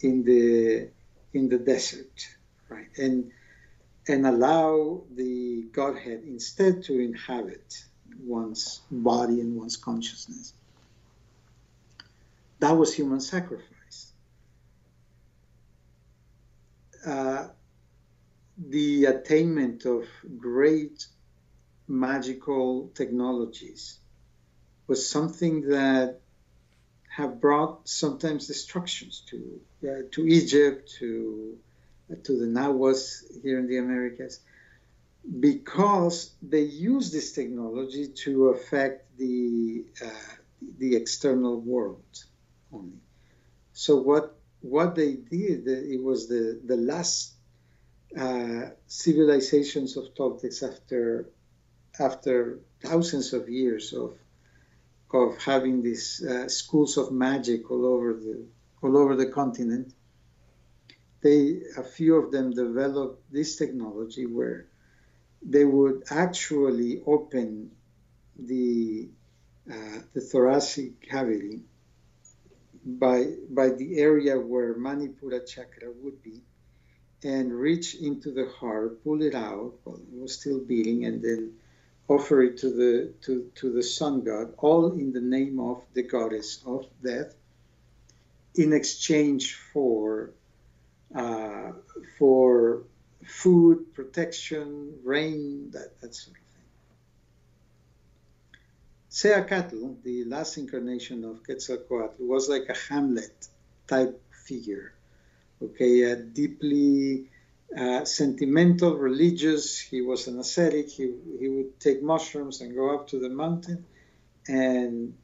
[0.00, 0.88] in the
[1.32, 2.28] in the desert
[2.68, 2.88] right?
[2.96, 3.30] And
[4.06, 7.84] and allow the godhead instead to inhabit
[8.20, 10.54] one's body and one's consciousness.
[12.60, 14.12] That was human sacrifice.
[17.06, 17.48] Uh,
[18.56, 20.04] the attainment of
[20.38, 21.06] great
[21.86, 23.98] magical technologies
[24.86, 26.20] was something that
[27.18, 29.38] have brought sometimes destructions to
[29.88, 31.10] uh, to Egypt, to
[32.10, 33.02] uh, to the Nahuas
[33.42, 34.34] here in the Americas,
[35.48, 40.32] because they use this technology to affect the uh,
[40.78, 42.14] the external world
[42.72, 43.02] only.
[43.72, 47.34] So what what they did, it was the, the last
[48.16, 51.28] uh, civilizations of Toltecs after
[51.98, 54.10] after thousands of years of
[55.14, 58.46] of having these uh, schools of magic all over the
[58.82, 59.92] all over the continent.
[61.22, 64.66] They a few of them developed this technology where
[65.42, 67.72] they would actually open
[68.38, 69.08] the
[69.70, 71.60] uh, the thoracic cavity
[72.84, 76.40] by, by the area where Manipura chakra would be
[77.22, 81.52] and reach into the heart, pull it out while it was still beating, and then
[82.08, 86.02] offer it to the to, to the sun god, all in the name of the
[86.02, 87.34] goddess of death,
[88.54, 90.30] in exchange for
[91.14, 91.72] uh,
[92.18, 92.82] for
[93.24, 96.64] food, protection, rain, that, that sort of thing.
[99.08, 103.48] Ce Acatl, the last incarnation of Quetzalcoatl, was like a Hamlet
[103.86, 104.92] type figure.
[105.62, 107.28] Okay, a deeply
[107.76, 109.78] uh, sentimental, religious.
[109.78, 110.88] He was an ascetic.
[110.88, 113.84] He, he would take mushrooms and go up to the mountain
[114.46, 115.14] and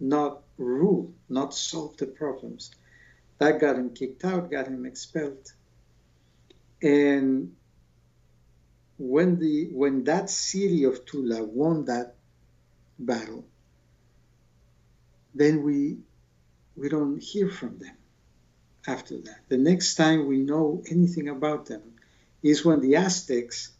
[0.00, 2.70] not rule, not solve the problems.
[3.38, 5.52] That got him kicked out, got him expelled.
[6.82, 7.54] And
[8.98, 12.14] when the when that city of Tula won that
[12.98, 13.44] battle,
[15.34, 15.98] then we
[16.76, 17.96] we don't hear from them
[18.86, 19.40] after that.
[19.48, 21.82] The next time we know anything about them
[22.42, 23.72] is when the Aztecs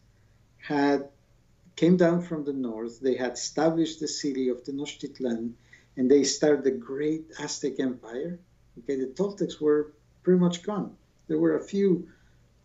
[0.59, 1.09] had
[1.77, 3.01] came down from the north.
[3.01, 5.53] They had established the city of Tenochtitlan,
[5.97, 8.39] and they started the great Aztec Empire.
[8.79, 9.93] Okay, the Toltecs were
[10.23, 10.97] pretty much gone.
[11.29, 12.09] There were a few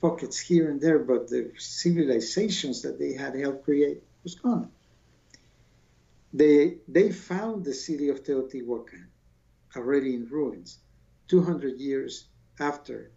[0.01, 4.71] pockets here and there, but the civilizations that they had helped create was gone.
[6.33, 9.05] They, they found the city of Teotihuacan
[9.75, 10.79] already in ruins,
[11.27, 12.25] 200 years
[12.59, 13.11] after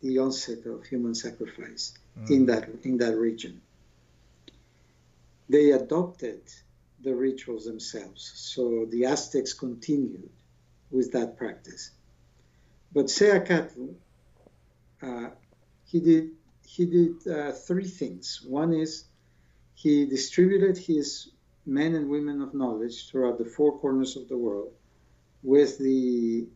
[0.00, 2.30] the onset of human sacrifice mm.
[2.30, 3.60] in, that, in that region.
[5.48, 6.42] They adopted
[7.00, 10.28] the rituals themselves, so the Aztecs continued
[10.90, 11.90] with that practice.
[12.92, 13.94] But Ce Acatl,
[15.02, 15.30] uh,
[15.84, 16.30] he did,
[16.66, 18.42] he did uh, three things.
[18.46, 19.04] One is
[19.74, 21.28] he distributed his
[21.64, 24.72] men and women of knowledge throughout the four corners of the world
[25.42, 26.46] with the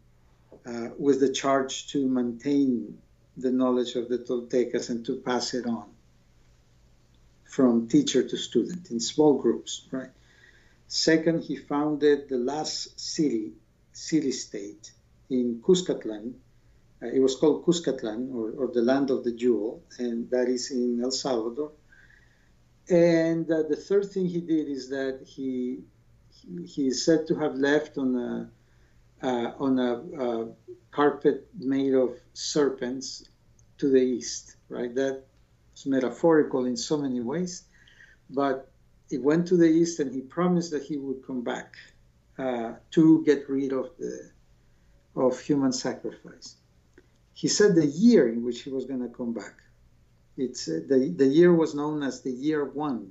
[0.66, 2.98] uh, with the charge to maintain
[3.36, 5.86] the knowledge of the Toltecas and to pass it on
[7.44, 10.10] from teacher to student in small groups, right?
[10.86, 13.52] Second, he founded the last city,
[13.92, 14.90] city-state
[15.28, 16.34] in Cuscatlan.
[17.02, 20.70] Uh, it was called Cuscatlan, or, or the land of the jewel, and that is
[20.70, 21.72] in El Salvador.
[22.88, 25.80] And uh, the third thing he did is that he
[26.66, 28.50] he is said to have left on a
[29.22, 29.92] uh, on a,
[30.24, 30.48] a,
[30.90, 33.24] carpet made of serpents
[33.78, 34.56] to the east.
[34.68, 37.64] Right, that's metaphorical in so many ways,
[38.30, 38.70] but
[39.08, 41.76] he went to the east and he promised that he would come back
[42.38, 44.30] uh, to get rid of the
[45.14, 46.56] of human sacrifice.
[47.34, 49.56] He said the year in which he was going to come back.
[50.36, 53.10] It's uh, the the year was known as the year one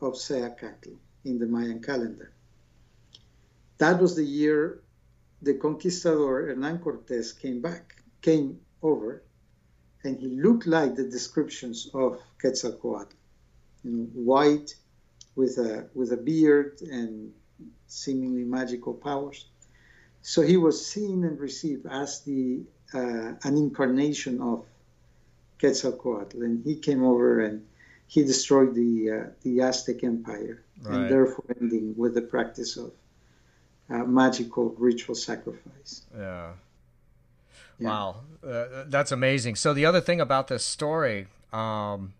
[0.00, 2.32] of Ce Acatl in the Mayan calendar.
[3.78, 4.82] That was the year
[5.42, 9.22] the conquistador Hernan Cortes came back, came over,
[10.04, 13.14] and he looked like the descriptions of Quetzalcoatl,
[13.82, 14.74] you know, white
[15.34, 17.32] with a with a beard and
[17.86, 19.46] seemingly magical powers.
[20.22, 22.62] So he was seen and received as the
[22.94, 24.64] uh, an incarnation of
[25.58, 27.66] Quetzalcoatl, and he came over and
[28.06, 30.94] he destroyed the uh, the Aztec Empire, right.
[30.94, 32.92] and therefore ending with the practice of
[33.92, 36.02] uh, magical ritual sacrifice.
[36.16, 36.52] Yeah.
[37.78, 37.88] yeah.
[37.88, 39.56] Wow, uh, that's amazing.
[39.56, 42.14] So the other thing about this story, um,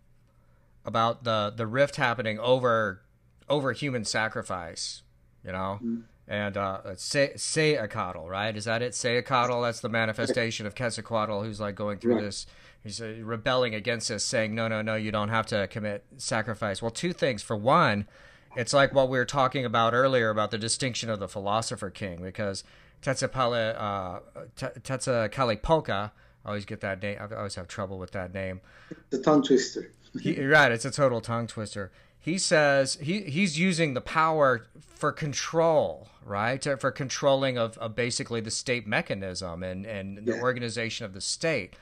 [0.85, 3.01] about the the rift happening over
[3.49, 5.01] over human sacrifice,
[5.43, 6.01] you know, mm-hmm.
[6.27, 8.55] and uh, Ce Acatl, right?
[8.55, 8.93] Is that it?
[8.93, 9.63] Ce Acatl.
[9.63, 12.23] That's the manifestation of Quetzalcoatl, who's like going through right.
[12.23, 12.45] this.
[12.83, 16.81] He's uh, rebelling against us, saying, "No, no, no, you don't have to commit sacrifice."
[16.81, 17.41] Well, two things.
[17.41, 18.07] For one,
[18.55, 22.21] it's like what we were talking about earlier about the distinction of the philosopher king,
[22.21, 22.63] because
[23.01, 24.19] Tetzapale, uh,
[24.57, 26.11] Tetzalcoatl,
[26.45, 27.17] I always get that name.
[27.19, 28.61] I always have trouble with that name.
[29.09, 29.91] The tongue twister.
[30.21, 31.91] he, right, it's a total tongue twister.
[32.19, 36.63] He says he he's using the power for control, right?
[36.79, 40.41] For controlling of, of basically the state mechanism and, and the yeah.
[40.41, 41.75] organization of the state,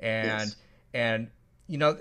[0.00, 0.56] and yes.
[0.92, 1.30] and
[1.66, 1.96] you know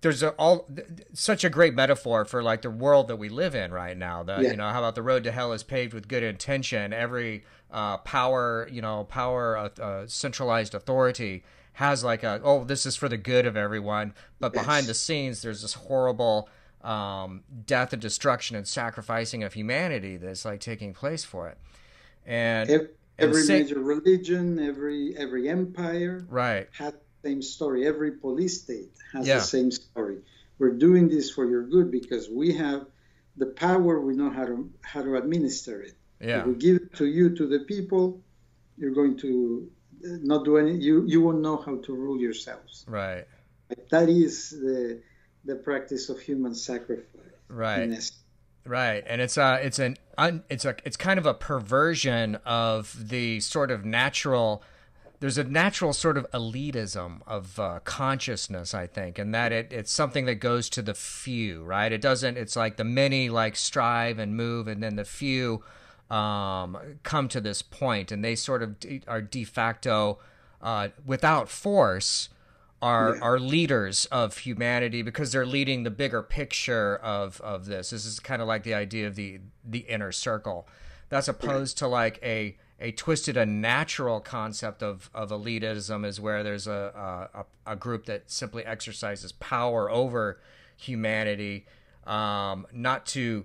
[0.00, 0.66] there's a, all
[1.12, 4.22] such a great metaphor for like the world that we live in right now.
[4.22, 4.50] The yeah.
[4.50, 6.92] you know how about the road to hell is paved with good intention.
[6.92, 12.86] Every uh, power you know power uh, uh, centralized authority has like a oh this
[12.86, 14.64] is for the good of everyone, but yes.
[14.64, 16.48] behind the scenes there's this horrible
[16.82, 21.58] um, death and destruction and sacrificing of humanity that's like taking place for it.
[22.24, 27.86] And every, every major religion, every every empire, right, had same story.
[27.86, 29.36] Every police state has yeah.
[29.36, 30.18] the same story.
[30.58, 32.86] We're doing this for your good because we have
[33.36, 34.00] the power.
[34.00, 35.94] We know how to how to administer it.
[36.20, 36.40] Yeah.
[36.40, 38.20] If we give it to you to the people,
[38.76, 39.70] you're going to
[40.04, 40.76] uh, not do any.
[40.76, 42.84] You you won't know how to rule yourselves.
[42.86, 43.26] Right.
[43.90, 45.00] That is the
[45.44, 47.06] the practice of human sacrifice.
[47.48, 48.12] Right.
[48.66, 53.08] Right, and it's a it's an un, it's a it's kind of a perversion of
[53.08, 54.62] the sort of natural
[55.20, 59.92] there's a natural sort of elitism of uh, consciousness, I think, and that it, it's
[59.92, 61.92] something that goes to the few, right?
[61.92, 62.38] It doesn't.
[62.38, 65.62] It's like the many like strive and move, and then the few
[66.10, 70.18] um, come to this point, and they sort of de- are de facto,
[70.62, 72.30] uh, without force,
[72.80, 73.20] are yeah.
[73.20, 77.90] are leaders of humanity because they're leading the bigger picture of of this.
[77.90, 80.66] This is kind of like the idea of the the inner circle.
[81.10, 86.42] That's opposed to like a a twisted, a natural concept of, of elitism is where
[86.42, 90.40] there's a, a, a group that simply exercises power over
[90.76, 91.66] humanity,
[92.06, 93.44] um, not to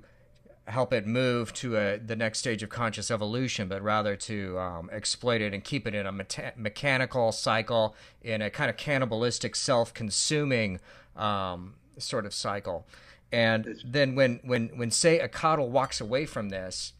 [0.68, 4.90] help it move to a, the next stage of conscious evolution, but rather to um,
[4.92, 7.94] exploit it and keep it in a me- mechanical cycle,
[8.24, 10.80] in a kind of cannibalistic, self-consuming
[11.16, 12.88] um, sort of cycle.
[13.32, 16.94] And then when when when Ce Acatl walks away from this,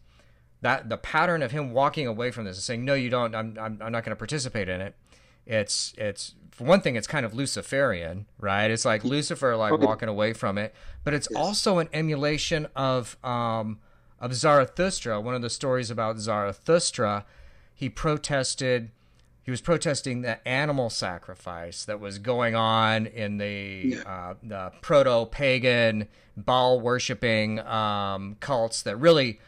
[0.62, 3.34] that the pattern of him walking away from this and saying, "No, you don't.
[3.34, 4.94] I'm I'm, I'm not going to participate in it."
[5.46, 8.70] It's it's for one thing, it's kind of Luciferian, right?
[8.70, 13.78] It's like Lucifer like walking away from it, but it's also an emulation of um
[14.18, 15.20] of Zarathustra.
[15.20, 17.26] One of the stories about Zarathustra,
[17.74, 18.90] he protested.
[19.42, 25.24] He was protesting the animal sacrifice that was going on in the, uh, the proto
[25.26, 29.38] pagan Baal worshipping um, cults that really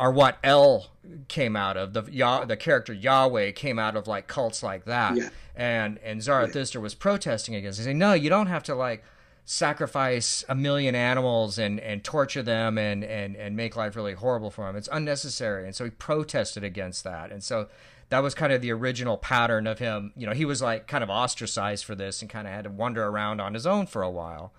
[0.00, 0.86] are what El
[1.28, 1.92] came out of.
[1.92, 5.14] The Yah, the character Yahweh came out of like cults like that.
[5.14, 5.28] Yeah.
[5.54, 6.84] And and Zarathustra yeah.
[6.84, 7.78] was protesting against.
[7.78, 9.04] He said, "No, you don't have to like
[9.44, 14.50] sacrifice a million animals and and torture them and and and make life really horrible
[14.50, 14.74] for them.
[14.74, 17.30] It's unnecessary." And so he protested against that.
[17.30, 17.68] And so
[18.08, 20.14] that was kind of the original pattern of him.
[20.16, 22.70] You know, he was like kind of ostracized for this and kind of had to
[22.70, 24.54] wander around on his own for a while.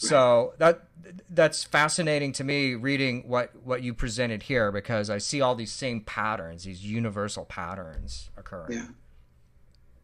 [0.00, 0.84] So that
[1.28, 5.72] that's fascinating to me reading what what you presented here because I see all these
[5.72, 8.78] same patterns, these universal patterns occurring.
[8.78, 8.86] Yeah.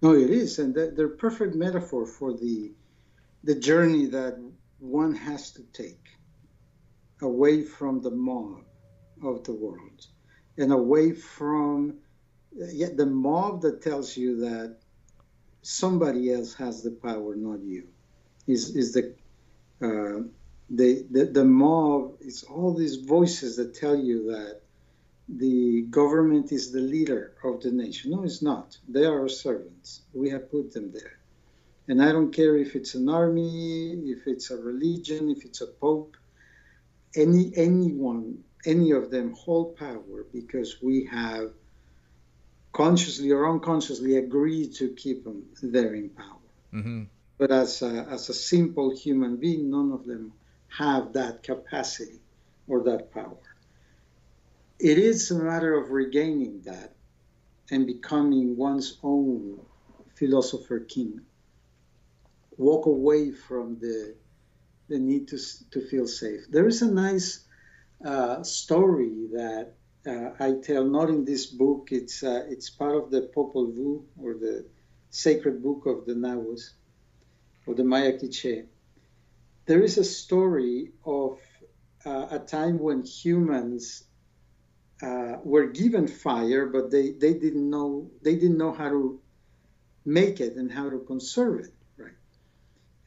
[0.02, 2.72] No, it is, and they're perfect metaphor for the
[3.42, 4.38] the journey that
[4.80, 6.04] one has to take
[7.22, 8.64] away from the mob
[9.24, 10.06] of the world
[10.58, 11.94] and away from
[12.52, 14.76] yet the mob that tells you that
[15.62, 17.88] somebody else has the power, not you,
[18.46, 19.14] is is the
[19.82, 20.22] uh,
[20.70, 24.60] the, the, the mob, it's all these voices that tell you that
[25.28, 28.12] the government is the leader of the nation.
[28.12, 28.76] No, it's not.
[28.88, 30.02] They are our servants.
[30.12, 31.18] We have put them there.
[31.88, 35.66] And I don't care if it's an army, if it's a religion, if it's a
[35.66, 36.16] pope,
[37.14, 41.52] any anyone, any of them hold power because we have
[42.72, 46.46] consciously or unconsciously agreed to keep them there in power.
[46.74, 47.04] Mm-hmm.
[47.38, 50.32] But as a, as a simple human being, none of them
[50.68, 52.20] have that capacity
[52.66, 53.36] or that power.
[54.78, 56.94] It is a matter of regaining that
[57.70, 59.60] and becoming one's own
[60.14, 61.20] philosopher king.
[62.56, 64.14] Walk away from the
[64.88, 65.38] the need to,
[65.72, 66.42] to feel safe.
[66.48, 67.44] There is a nice
[68.04, 69.72] uh, story that
[70.06, 71.88] uh, I tell, not in this book.
[71.90, 74.64] It's uh, it's part of the Popol Vuh or the
[75.10, 76.72] sacred book of the Nahuas
[77.66, 78.64] of the Maya Quiche.
[79.66, 81.38] There is a story of
[82.04, 84.04] uh, a time when humans
[85.02, 89.20] uh, were given fire, but they, they didn't know they didn't know how to
[90.04, 92.12] make it and how to conserve it, right?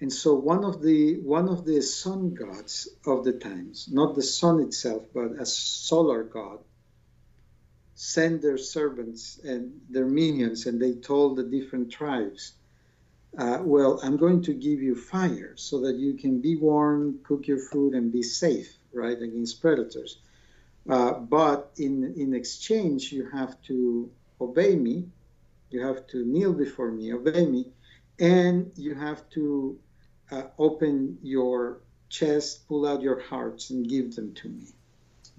[0.02, 4.24] And so one of the one of the sun gods of the times, not the
[4.24, 6.60] sun itself, but a solar god,
[7.96, 12.54] sent their servants and their minions, and they told the different tribes,
[13.38, 17.48] uh, "Well, I'm going to give you fire so that you can be warm, cook
[17.48, 20.18] your food, and be safe, right, against predators."
[20.88, 24.10] Uh, but in, in exchange, you have to
[24.42, 25.08] obey me,
[25.70, 27.68] you have to kneel before me, obey me,
[28.20, 29.78] and you have to
[30.32, 34.66] uh, open your chest, pull out your hearts, and give them to me.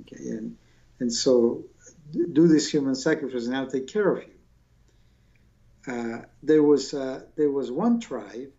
[0.03, 0.57] Okay, and
[1.01, 1.65] and so
[2.13, 4.30] do this human sacrifice, and I'll take care of you.
[5.87, 8.51] Uh, there was uh, there was one tribe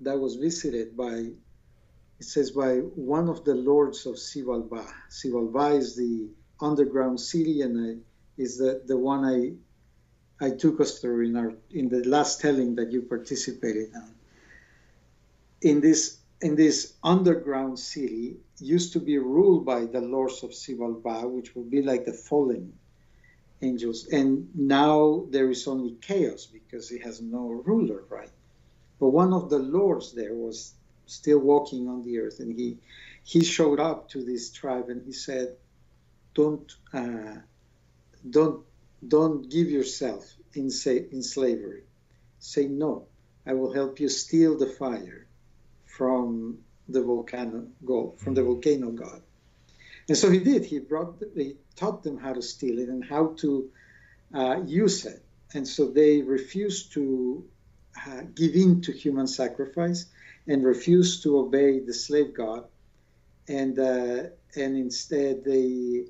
[0.00, 1.30] that was visited by
[2.18, 4.86] it says by one of the lords of Xibalbá.
[5.08, 6.28] Xibalbá is the
[6.60, 11.54] underground city and I, is the, the one I I took us through in our
[11.70, 14.14] in the last telling that you participated on.
[15.62, 21.30] In this in this underground city used to be ruled by the lords of Xibalbá,
[21.30, 22.72] which would be like the fallen
[23.62, 24.06] angels.
[24.08, 28.30] And now there is only chaos because it has no ruler, right?
[28.98, 30.74] But one of the lords there was
[31.06, 32.78] still walking on the earth, and he
[33.24, 35.56] he showed up to this tribe and he said,
[36.34, 37.36] "Don't uh,
[38.28, 38.64] don't
[39.06, 41.84] don't give yourself in say, in slavery.
[42.38, 43.06] Say no.
[43.46, 45.26] I will help you steal the fire
[45.86, 46.58] from
[46.88, 49.22] the volcano god, from the volcano god."
[50.10, 50.64] And so he did.
[50.64, 53.70] He brought he taught them how to steal it and how to
[54.34, 55.22] uh, use it.
[55.54, 57.44] And so they refused to
[58.04, 60.06] uh, give in to human sacrifice
[60.48, 62.64] and refused to obey the slave god,
[63.46, 64.22] and uh,
[64.56, 66.06] and instead they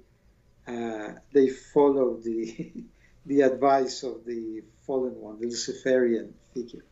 [0.66, 2.72] uh, they followed the
[3.26, 6.86] the advice of the fallen one, the Luciferian figure.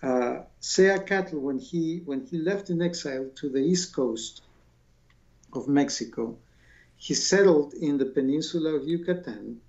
[0.00, 4.42] Uh, Ce Acatl, when he when he left in exile to the east coast
[5.52, 6.38] of Mexico,
[6.96, 9.60] he settled in the peninsula of Yucatan.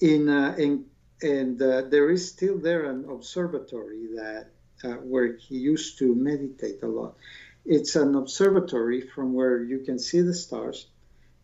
[0.00, 0.86] In, uh, in
[1.22, 4.48] and uh, there is still there an observatory that
[4.84, 7.16] uh, where he used to meditate a lot.
[7.64, 10.86] It's an observatory from where you can see the stars,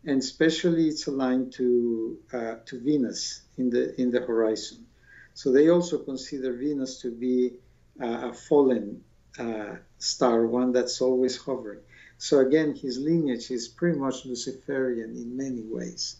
[0.05, 4.85] and especially it's aligned to uh, to Venus in the in the horizon.
[5.33, 7.53] So they also consider Venus to be
[7.99, 9.03] uh, a fallen
[9.39, 11.79] uh, star, one that's always hovering.
[12.21, 16.17] So again, his lineage is pretty much Luciferian in many ways.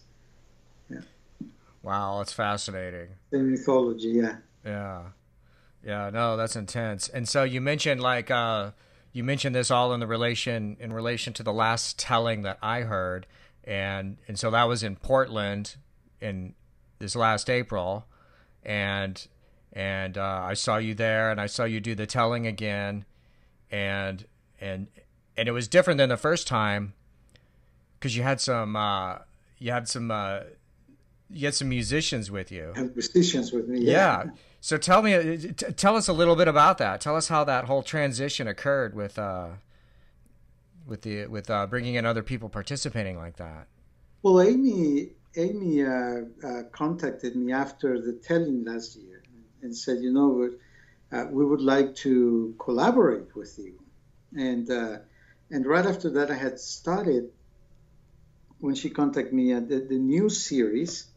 [0.89, 1.01] Yeah.
[1.83, 3.09] Wow, that's fascinating.
[3.29, 4.37] The mythology, yeah.
[4.65, 5.03] Yeah.
[5.85, 7.07] Yeah, no, that's intense.
[7.07, 8.71] And so you mentioned like uh
[9.13, 12.81] you mentioned this all in the relation in relation to the last telling that I
[12.81, 13.27] heard
[13.63, 15.75] and and so that was in Portland
[16.19, 16.55] in
[16.97, 18.07] this last April
[18.63, 19.27] and
[19.71, 23.05] and uh, I saw you there and I saw you do the telling again
[23.69, 24.25] and
[24.59, 24.87] and
[25.37, 26.93] and it was different than the first time
[27.99, 29.19] because you had some uh,
[29.59, 30.41] you had some uh,
[31.29, 32.73] you had some musicians with you.
[32.75, 33.79] And musicians with me.
[33.81, 34.23] Yeah.
[34.25, 34.31] yeah.
[34.59, 37.01] So tell me, uh, t- tell us a little bit about that.
[37.01, 39.47] Tell us how that whole transition occurred with uh,
[40.85, 43.67] with the with uh, bringing in other people participating like that.
[44.23, 49.23] Well, Amy Amy uh, uh contacted me after the telling last year
[49.61, 50.49] and said, you know,
[51.11, 53.79] uh, we would like to collaborate with you.
[54.35, 54.69] And
[55.51, 57.29] and right after that, I had started
[58.59, 61.07] when she contacted me at the, the new series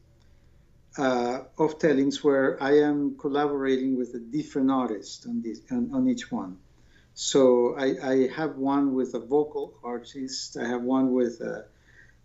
[0.99, 6.09] uh, of tellings where I am collaborating with a different artist on this on, on
[6.09, 6.59] each one.
[7.14, 10.57] So I, I, have one with a vocal artist.
[10.57, 11.66] I have one with a,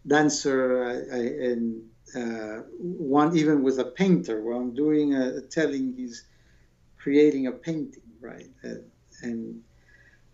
[0.05, 1.83] dancer I, I, and
[2.15, 4.41] uh, one even with a painter.
[4.41, 6.23] Where I'm doing a, a telling, he's
[6.97, 8.49] creating a painting, right?
[8.63, 8.81] Uh,
[9.21, 9.61] and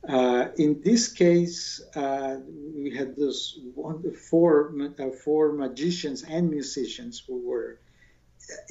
[0.07, 2.37] uh, in this case, uh,
[2.75, 7.79] we had those one, four, uh, four magicians and musicians who were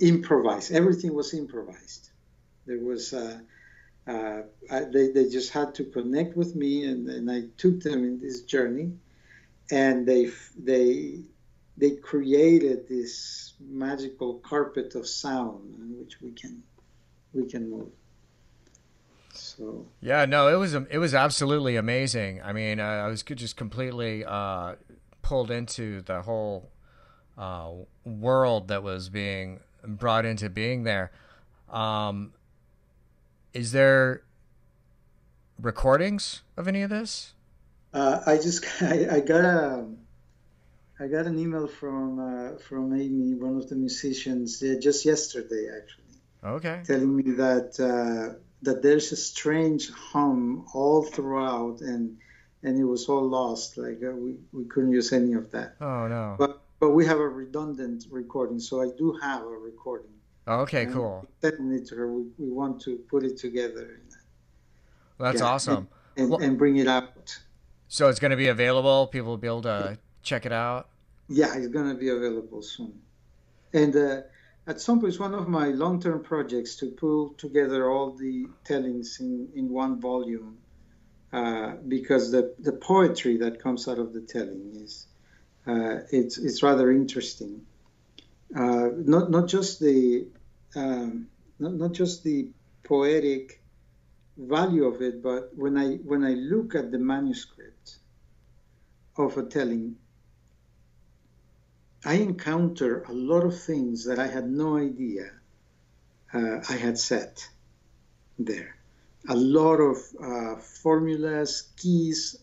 [0.01, 0.73] improvised.
[0.73, 2.11] Everything was improvised.
[2.67, 3.39] There was uh,
[4.07, 8.05] uh, I, they, they just had to connect with me, and, and I took them
[8.05, 8.93] in this journey,
[9.71, 11.23] and they they
[11.77, 16.63] they created this magical carpet of sound in which we can
[17.33, 17.93] we can move.
[19.37, 22.41] So yeah, no, it was it was absolutely amazing.
[22.43, 24.75] I mean, I was just completely uh,
[25.23, 26.71] pulled into the whole
[27.37, 27.71] uh,
[28.05, 31.11] world that was being brought into being there.
[31.69, 32.33] Um,
[33.53, 34.23] is there
[35.61, 37.35] recordings of any of this?
[37.93, 39.87] Uh, I just I, I, got a
[41.01, 45.69] I got an email from uh, from Amy, one of the musicians, uh, just yesterday
[45.77, 46.05] actually.
[46.45, 46.83] Okay.
[46.85, 52.19] Telling me that uh, that there's a strange hum all throughout, and
[52.63, 53.79] and it was all lost.
[53.79, 55.77] Like uh, we we couldn't use any of that.
[55.81, 56.37] Oh no.
[56.39, 60.11] But but we have a redundant recording, so I do have a recording.
[60.47, 61.27] Oh, okay, cool.
[61.41, 64.01] Sending it to her, we, we want to put it together.
[65.17, 65.89] Well, that's yeah, awesome.
[66.17, 67.39] And, and, well, and, bring it out.
[67.89, 69.07] So it's going to be available.
[69.07, 70.89] People will be able to check it out.
[71.29, 73.01] Yeah, it's going to be available soon.
[73.73, 74.21] And uh,
[74.67, 79.21] at some point, it's one of my long-term projects to pull together all the tellings
[79.21, 80.59] in, in one volume,
[81.33, 85.07] uh, because the the poetry that comes out of the telling is
[85.67, 87.67] uh, it's it's rather interesting.
[88.57, 90.27] Uh, not not just the
[90.77, 92.49] um, not, not just the
[92.85, 93.61] poetic
[94.37, 97.99] value of it, but when I when I look at the manuscript
[99.17, 99.97] of a telling,
[102.07, 105.31] I encounter a lot of things that I had no idea
[106.35, 107.49] uh, I had set
[108.39, 108.77] there.
[109.29, 112.37] A lot of uh, formulas, keys,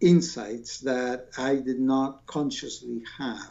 [0.00, 3.50] insights that I did not consciously have.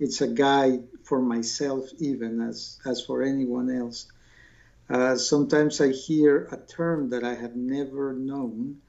[0.00, 4.10] It's a guide for myself, even as, as for anyone else.
[4.88, 8.80] Uh, sometimes I hear a term that I have never known,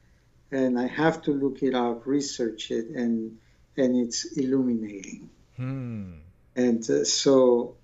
[0.50, 3.38] and I have to look it up, research it, and
[3.78, 5.30] and it's illuminating.
[5.62, 6.14] Hmm.
[6.56, 7.76] And uh, so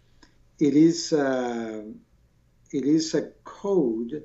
[0.57, 1.13] it is.
[1.13, 1.83] Uh,
[2.71, 4.23] it is a code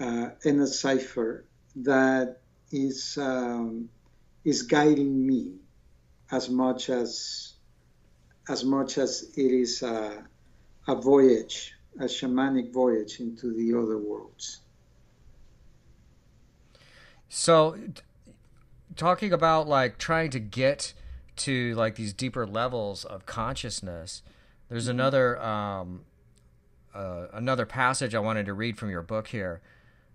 [0.00, 1.44] uh, and a cipher
[1.76, 2.38] that
[2.72, 3.90] is um,
[4.42, 5.56] is guiding me
[6.32, 7.52] as much as
[8.48, 10.24] as much as it is a,
[10.86, 14.60] a voyage, a shamanic voyage into the other worlds.
[17.28, 17.76] So,
[18.96, 20.94] talking about like trying to get
[21.38, 24.22] to like these deeper levels of consciousness,
[24.68, 24.90] there's mm-hmm.
[24.92, 26.04] another um,
[26.94, 29.60] uh, another passage I wanted to read from your book here,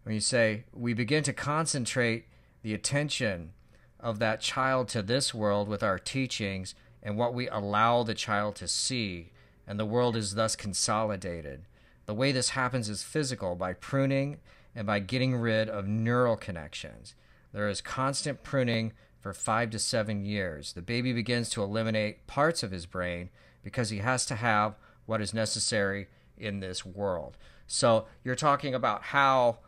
[0.03, 2.25] when you say we begin to concentrate
[2.61, 3.51] the attention
[3.99, 8.55] of that child to this world with our teachings and what we allow the child
[8.55, 9.31] to see,
[9.67, 11.65] and the world is thus consolidated.
[12.05, 14.39] The way this happens is physical by pruning
[14.75, 17.15] and by getting rid of neural connections.
[17.53, 18.93] There is constant pruning
[19.23, 20.73] for five to seven years.
[20.73, 23.29] The baby begins to eliminate parts of his brain
[23.63, 26.07] because he has to have what is necessary
[26.37, 27.37] in this world.
[27.65, 29.59] So you're talking about how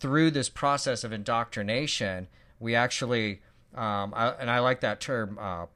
[0.00, 2.26] through this process of indoctrination,
[2.58, 3.40] we actually,
[3.72, 5.66] um, I, and I like that term, uh,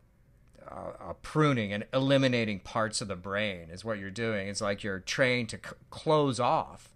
[0.68, 4.48] uh, uh, pruning and eliminating parts of the brain is what you're doing.
[4.48, 6.91] It's like you're trained to c- close off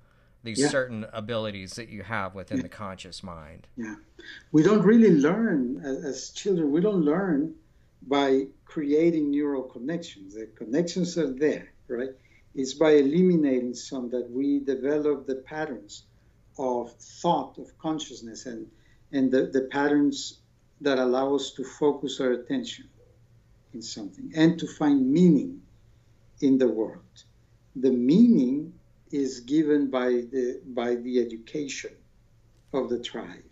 [0.46, 0.68] these yeah.
[0.68, 2.62] certain abilities that you have within yeah.
[2.62, 3.66] the conscious mind.
[3.76, 3.96] Yeah,
[4.52, 6.70] we don't really learn as, as children.
[6.70, 7.54] We don't learn
[8.06, 10.34] by creating neural connections.
[10.34, 12.10] The connections are there, right?
[12.54, 16.04] It's by eliminating some that we develop the patterns
[16.58, 18.66] of thought, of consciousness, and,
[19.12, 20.40] and the, the patterns
[20.80, 22.88] that allow us to focus our attention
[23.74, 25.60] in something and to find meaning
[26.40, 27.02] in the world.
[27.76, 28.72] The meaning
[29.10, 31.94] is given by the, by the education
[32.72, 33.42] of the tribe.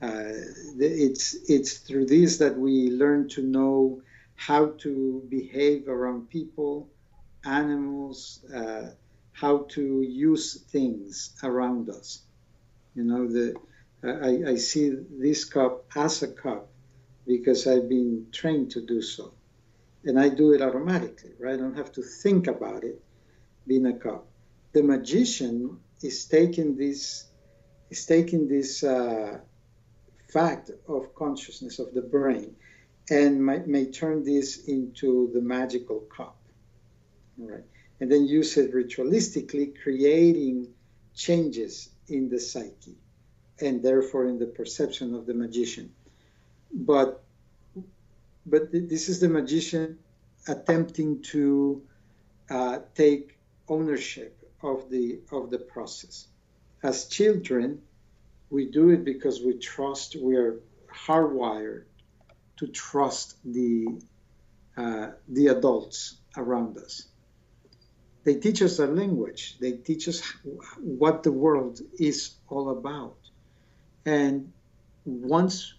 [0.00, 0.32] Uh,
[0.78, 4.02] it's, it's through this that we learn to know
[4.34, 6.88] how to behave around people,
[7.44, 8.90] animals, uh,
[9.32, 12.22] how to use things around us.
[12.94, 13.54] You know, the
[14.04, 16.68] I, I see this cup as a cup
[17.26, 19.32] because I've been trained to do so.
[20.04, 21.54] And I do it automatically, right?
[21.54, 23.00] I don't have to think about it
[23.66, 24.26] being a cup.
[24.72, 27.24] The magician is taking this
[27.90, 29.38] is taking this uh,
[30.32, 32.56] fact of consciousness of the brain
[33.10, 36.38] and may, may turn this into the magical cup.
[37.36, 37.64] Right.
[38.00, 40.68] And then use it ritualistically, creating
[41.14, 42.96] changes in the psyche
[43.60, 45.92] and therefore in the perception of the magician.
[46.72, 47.22] But
[48.44, 49.98] but this is the magician
[50.48, 51.82] attempting to
[52.50, 56.28] uh, take ownership of the of the process.
[56.82, 57.82] As children,
[58.50, 60.16] we do it because we trust.
[60.16, 60.60] We are
[61.06, 61.84] hardwired
[62.58, 64.00] to trust the
[64.76, 67.08] uh, the adults around us.
[68.24, 69.58] They teach us our language.
[69.58, 70.22] They teach us
[70.80, 73.16] what the world is all about.
[74.06, 74.52] And
[75.04, 75.74] once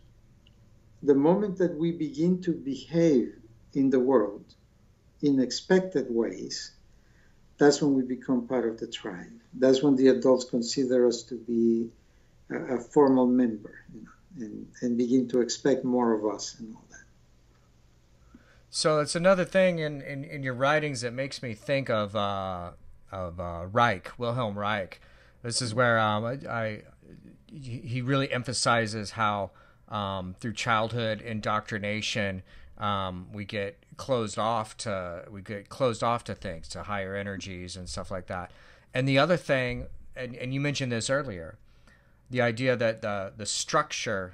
[1.02, 3.36] the moment that we begin to behave
[3.74, 4.46] in the world
[5.22, 6.72] in expected ways,
[7.58, 9.32] that's when we become part of the tribe.
[9.54, 11.90] That's when the adults consider us to be
[12.50, 16.76] a, a formal member you know, and, and begin to expect more of us and
[16.76, 16.98] all that.
[18.70, 22.72] So it's another thing in, in, in your writings that makes me think of uh,
[23.12, 25.00] of uh, Reich, Wilhelm Reich.
[25.44, 26.82] This is where um, I, I,
[27.52, 29.52] he really emphasizes how
[29.90, 32.42] um, through childhood indoctrination
[32.84, 37.78] um, we get closed off to we get closed off to things to higher energies
[37.78, 38.52] and stuff like that.
[38.94, 41.58] And the other thing, and, and you mentioned this earlier,
[42.30, 44.34] the idea that the the structure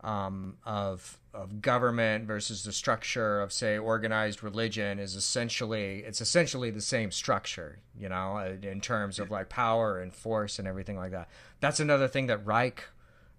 [0.00, 6.70] um, of of government versus the structure of say organized religion is essentially it's essentially
[6.70, 11.10] the same structure you know in terms of like power and force and everything like
[11.10, 11.28] that
[11.58, 12.84] that's another thing that reich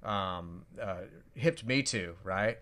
[0.03, 1.03] um, uh,
[1.35, 2.57] hipped me to right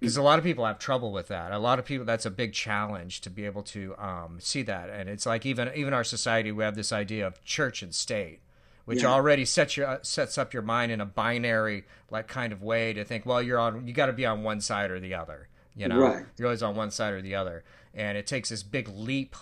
[0.00, 2.30] because a lot of people have trouble with that a lot of people that's a
[2.30, 6.04] big challenge to be able to um, see that and it's like even even our
[6.04, 8.40] society we have this idea of church and state
[8.86, 9.08] which yeah.
[9.08, 13.04] already sets your sets up your mind in a binary like kind of way to
[13.04, 15.48] think, well, you're on, you got to be on one side or the other.
[15.74, 16.24] You know, right.
[16.38, 19.36] you're always on one side or the other, and it takes this big leap,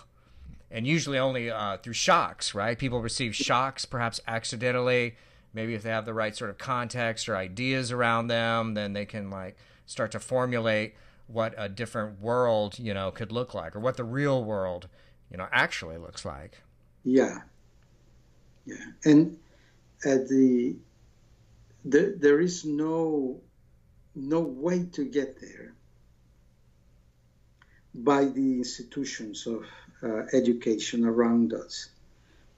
[0.69, 2.53] and usually only uh, through shocks.
[2.53, 2.77] Right?
[2.77, 5.15] People receive shocks, perhaps accidentally.
[5.53, 9.05] Maybe if they have the right sort of context or ideas around them, then they
[9.05, 9.55] can like
[9.85, 10.95] start to formulate
[11.27, 14.87] what a different world, you know, could look like, or what the real world,
[15.31, 16.61] you know, actually looks like.
[17.03, 17.39] Yeah,
[18.65, 19.37] yeah, and
[20.05, 20.75] at the,
[21.83, 23.41] the there is no
[24.15, 25.73] no way to get there
[27.93, 29.65] by the institutions of
[30.03, 31.89] uh, education around us.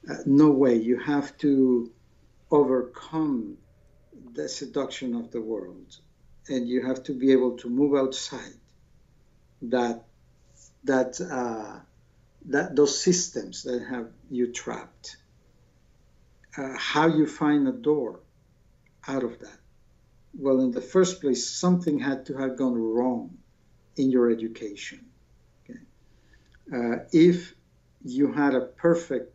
[0.09, 0.75] Uh, no way.
[0.75, 1.91] You have to
[2.51, 3.57] overcome
[4.33, 5.97] the seduction of the world,
[6.49, 8.53] and you have to be able to move outside
[9.61, 10.03] that
[10.83, 11.79] that uh,
[12.45, 15.17] that those systems that have you trapped
[16.57, 18.19] uh, how you find a door
[19.07, 19.59] out of that.
[20.33, 23.37] Well, in the first place, something had to have gone wrong
[23.95, 25.05] in your education.
[25.63, 25.79] Okay?
[26.73, 27.53] Uh, if
[28.03, 29.33] you had a perfect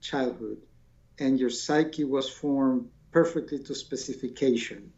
[0.00, 0.58] childhood
[1.18, 4.92] and your psyche was formed perfectly to specification,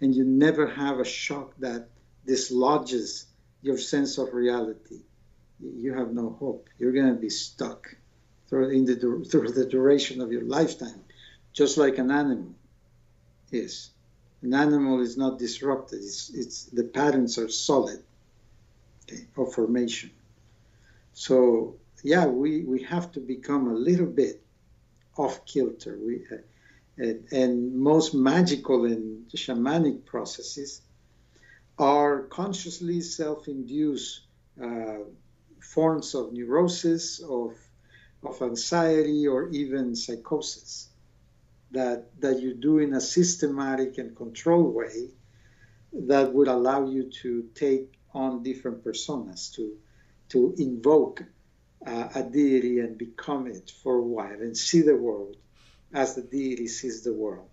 [0.00, 1.88] and you never have a shock that
[2.26, 3.26] dislodges
[3.62, 5.02] your sense of reality,
[5.60, 6.68] you have no hope.
[6.78, 7.96] You're going to be stuck
[8.48, 11.00] through, in the, through the duration of your lifetime,
[11.52, 12.54] just like an animal
[13.50, 13.90] is.
[14.42, 16.00] An animal is not disrupted.
[16.00, 18.02] It's, it's the patterns are solid
[19.04, 20.10] okay, of formation.
[21.14, 24.42] So yeah, we, we have to become a little bit
[25.16, 25.98] off kilter.
[26.00, 26.36] We, uh,
[26.98, 30.80] and, and, most magical and shamanic processes
[31.78, 34.22] are consciously self-induced
[34.62, 34.98] uh,
[35.60, 37.52] forms of neurosis, of
[38.26, 40.88] of anxiety or even psychosis
[41.70, 45.10] that, that you do in a systematic and controlled way
[45.92, 49.76] that would allow you to take on different personas, to,
[50.28, 51.22] to invoke
[51.86, 55.36] uh, a deity and become it for a while and see the world
[55.92, 57.48] as the deity sees the world.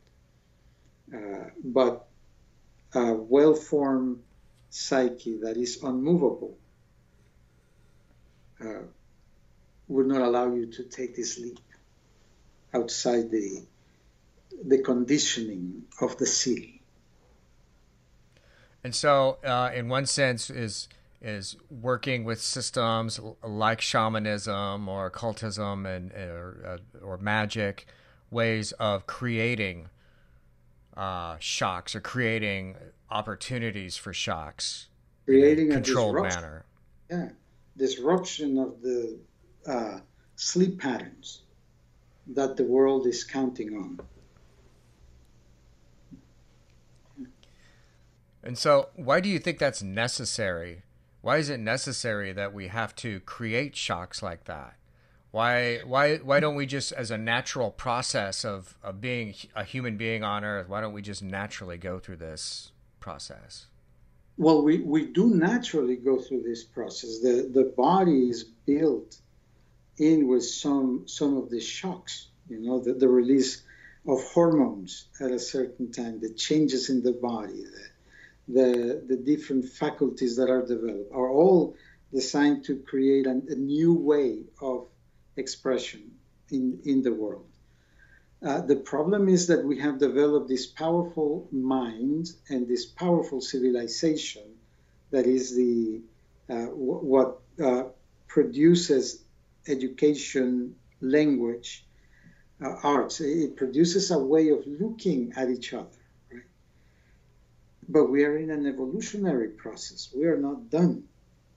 [1.14, 2.08] Uh, but
[2.94, 4.22] a well formed
[4.70, 6.58] psyche that is unmovable
[8.62, 8.82] uh,
[9.88, 11.60] would not allow you to take this leap
[12.74, 13.64] outside the
[14.66, 16.82] the conditioning of the city.
[18.84, 20.88] And so, uh, in one sense, is
[21.22, 27.88] is working with systems like shamanism or occultism and or, uh, or magic,
[28.34, 29.90] ways of creating
[30.98, 32.76] uh, shocks or creating
[33.10, 34.88] opportunities for shocks,
[35.26, 36.66] creating in a controlled manner.
[37.10, 37.30] Yeah,
[37.78, 39.20] disruption of the
[39.66, 40.00] uh,
[40.36, 41.44] sleep patterns
[42.28, 44.00] that the world is counting on.
[48.44, 50.84] And so, why do you think that's necessary?
[51.22, 54.76] Why is it necessary that we have to create shocks like that?
[55.34, 59.98] Why, why, why don't we just, as a natural process of, of being a human
[59.98, 63.66] being on Earth, why don't we just naturally go through this process?
[64.38, 67.18] Well, we, we do naturally go through this process.
[67.18, 69.18] The, the body is built
[69.98, 73.64] in with some, some of the shocks, you know, the, the release
[74.08, 77.64] of hormones at a certain time, the changes in the body,
[78.48, 81.76] the, the, the different faculties that are developed are all
[82.14, 84.90] designed to create an, a new way of
[85.38, 86.12] expression
[86.50, 87.48] in, in the world.
[88.46, 94.44] Uh, the problem is that we have developed this powerful mind and this powerful civilization
[95.12, 96.02] that is the
[96.50, 97.84] uh, w- what uh,
[98.28, 99.24] produces
[99.68, 101.86] education, language,
[102.62, 103.22] uh, arts.
[103.22, 106.02] It produces a way of looking at each other.
[106.32, 106.44] Right?
[107.88, 110.10] But we are in an evolutionary process.
[110.14, 111.06] We are not done.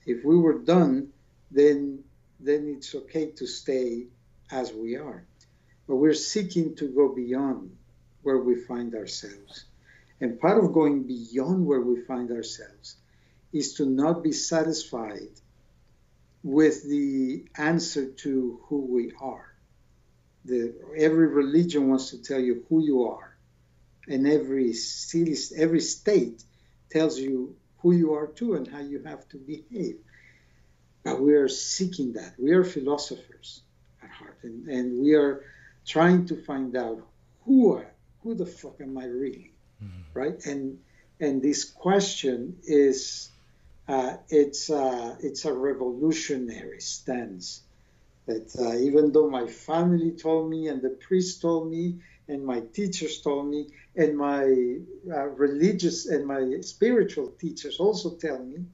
[0.05, 1.09] If we were done,
[1.51, 2.03] then
[2.39, 4.07] then it's okay to stay
[4.51, 5.25] as we are.
[5.87, 7.75] But we're seeking to go beyond
[8.21, 9.65] where we find ourselves.
[10.19, 12.97] And part of going beyond where we find ourselves
[13.53, 15.29] is to not be satisfied
[16.43, 19.53] with the answer to who we are.
[20.45, 23.35] The, every religion wants to tell you who you are,
[24.07, 26.43] and every city, every state
[26.89, 29.99] tells you who you are too and how you have to behave.
[31.07, 32.33] But we are seeking that.
[32.37, 33.61] We are philosophers
[34.03, 35.45] at heart, and, and we are
[35.85, 36.99] trying to find out
[37.45, 37.81] who
[38.21, 40.01] who the fuck am I really, mm-hmm.
[40.13, 40.45] right?
[40.45, 40.79] And
[41.21, 43.29] and this question is
[43.87, 47.61] uh, it's uh, it's a revolutionary stance
[48.25, 52.59] that uh, even though my family told me and the priest told me and my
[52.73, 54.43] teachers told me and my
[55.09, 58.65] uh, religious and my spiritual teachers also tell me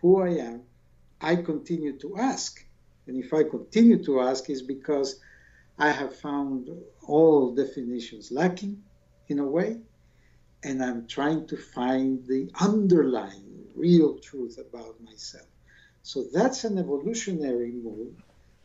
[0.00, 0.62] who I am,
[1.20, 2.64] I continue to ask.
[3.06, 5.20] And if I continue to ask, is because
[5.78, 6.70] I have found
[7.06, 8.82] all definitions lacking
[9.28, 9.80] in a way,
[10.62, 15.46] and I'm trying to find the underlying real truth about myself.
[16.02, 18.14] So that's an evolutionary move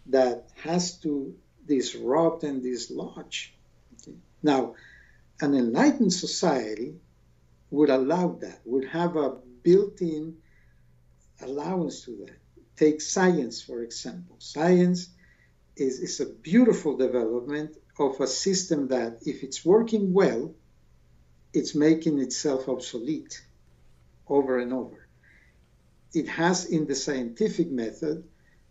[0.08, 1.36] that has to
[1.66, 3.54] disrupt and dislodge.
[4.02, 4.18] Okay?
[4.44, 4.76] Now,
[5.42, 6.96] an enlightened society
[7.72, 10.38] would allow that, would have a built in
[11.42, 12.38] allowance to that.
[12.78, 14.36] Take science, for example.
[14.40, 15.10] Science
[15.78, 20.54] is, is a beautiful development of a system that, if it's working well,
[21.54, 23.42] it's making itself obsolete
[24.28, 25.08] over and over.
[26.14, 28.26] It has, in the scientific method,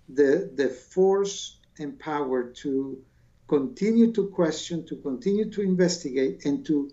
[0.09, 3.03] the, the force and power to
[3.49, 6.91] continue to question, to continue to investigate, and to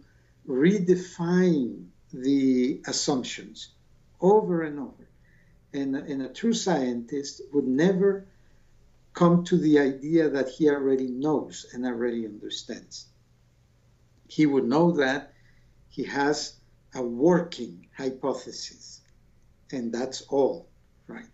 [0.48, 3.70] redefine the assumptions
[4.22, 5.08] over and over
[5.74, 8.26] and, and a true scientist would never
[9.14, 13.08] come to the idea that he already knows and already understands.
[14.28, 15.34] He would know that
[15.90, 16.56] he has
[16.96, 19.02] a working hypothesis,
[19.72, 20.68] and that's all,
[21.08, 21.26] right?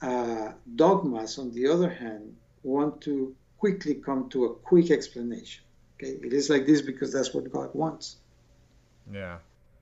[0.00, 5.64] Uh, dogmas, on the other hand, want to quickly come to a quick explanation.
[5.96, 8.16] Okay, it is like this because that's what God wants.
[9.10, 9.38] Yeah.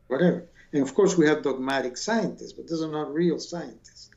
[0.08, 0.46] Whatever.
[0.72, 4.10] And of course, we have dogmatic scientists, but those are not real scientists.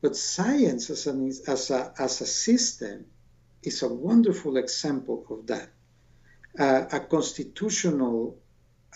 [0.00, 3.06] But science as, an, as, a, as a system
[3.62, 5.68] is a wonderful example of that.
[6.58, 8.38] Uh, a constitutional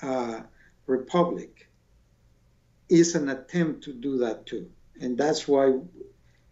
[0.03, 0.41] uh,
[0.87, 1.69] republic
[2.89, 4.71] is an attempt to do that too.
[5.01, 5.79] And that's why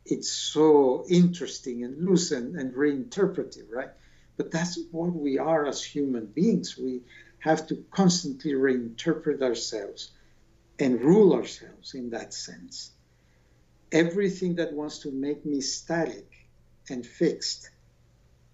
[0.05, 3.91] it's so interesting and loose and, and reinterpretive, right?
[4.37, 6.77] But that's what we are as human beings.
[6.77, 7.03] We
[7.43, 10.13] have to constantly reinterpret ourselves
[10.79, 12.93] and rule ourselves in that sense.
[13.91, 16.31] Everything that wants to make me static
[16.89, 17.69] and fixed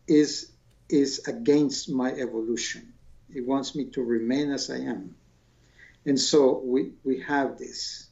[0.06, 0.50] is,
[0.88, 2.94] is against my evolution.
[3.34, 5.14] It wants me to remain as I am.
[6.06, 8.08] And so we, we have this,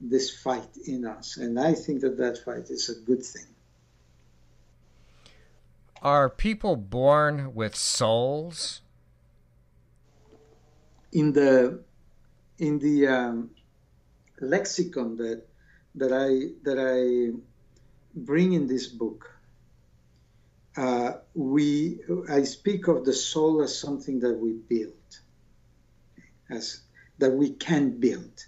[0.00, 1.36] this fight in us.
[1.36, 3.46] And I think that that fight is a good thing.
[6.02, 8.80] Are people born with souls
[11.14, 11.80] in the
[12.58, 13.50] in the um,
[14.40, 15.44] lexicon that
[15.94, 17.38] that I that I
[18.14, 19.30] bring in this book,
[20.76, 25.20] uh, we I speak of the soul as something that we build,
[26.50, 26.80] as
[27.18, 28.44] that we can build.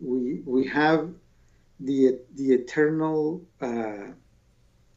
[0.00, 1.08] We we have
[1.78, 4.12] the the eternal uh,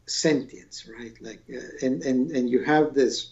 [0.07, 1.13] sentience, right?
[1.22, 3.32] Like uh, and and and you have this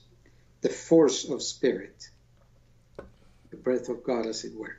[0.61, 2.09] the force of spirit
[3.51, 4.75] the breath of God, as it were.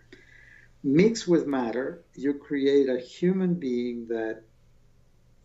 [0.83, 4.43] Mixed with matter, you create a human being that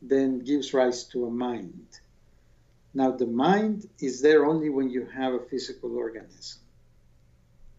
[0.01, 1.88] then gives rise to a mind.
[2.93, 6.61] Now, the mind is there only when you have a physical organism.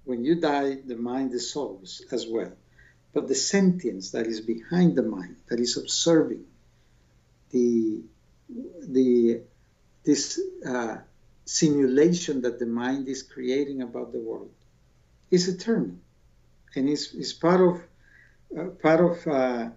[0.04, 2.52] When you die, the mind dissolves as well.
[3.14, 6.44] But the sentience that is behind the mind, that is observing
[7.50, 8.02] the,
[8.82, 9.40] the,
[10.04, 10.98] this uh,
[11.46, 14.50] simulation that the mind is creating about the world,
[15.30, 15.96] is eternal
[16.74, 17.82] and is, is part of
[18.56, 19.68] uh, part of uh,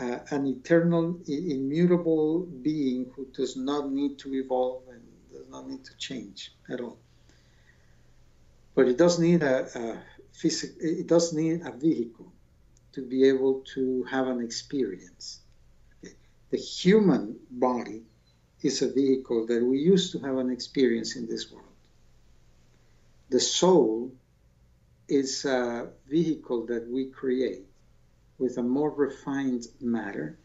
[0.00, 5.02] uh, an eternal, immutable being who does not need to evolve and
[5.32, 6.98] does not need to change at all.
[8.74, 9.98] But it does need a, a
[10.32, 12.32] physical, it does need a vehicle
[12.92, 15.40] to be able to have an experience.
[16.04, 16.14] Okay.
[16.50, 18.02] The human body
[18.62, 21.66] is a vehicle that we use to have an experience in this world.
[23.30, 24.12] The soul
[25.08, 27.64] is a vehicle that we create
[28.38, 30.38] with a more refined matter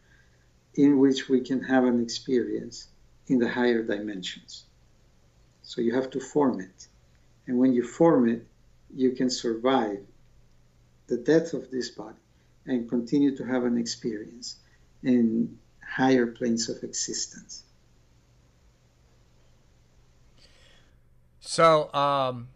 [0.74, 2.88] in which we can have an experience
[3.28, 4.64] in the higher dimensions.
[5.62, 6.88] So you have to form it.
[7.46, 8.46] And when you form it,
[8.94, 10.00] you can survive
[11.06, 12.16] the death of this body
[12.66, 14.56] and continue to have an experience
[15.02, 17.62] in higher planes of existence.
[21.40, 22.48] So, um,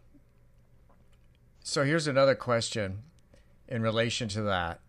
[1.68, 3.02] so here's another question
[3.68, 4.80] in relation to that.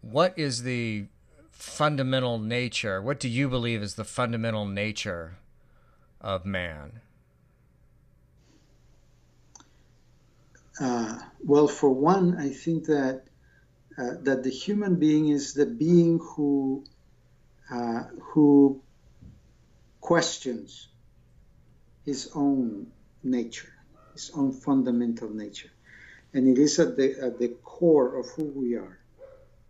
[0.00, 1.04] What is the
[1.52, 3.00] fundamental nature?
[3.00, 5.38] What do you believe is the fundamental nature
[6.20, 7.00] of man?
[10.80, 13.22] Uh, well, for one, I think that
[13.96, 16.84] uh, that the human being is the being who
[17.70, 18.82] uh, who
[20.00, 20.88] questions
[22.04, 22.88] his own
[23.22, 23.79] nature
[24.20, 25.70] its own fundamental nature.
[26.34, 28.98] And it is at the, at the core of who we are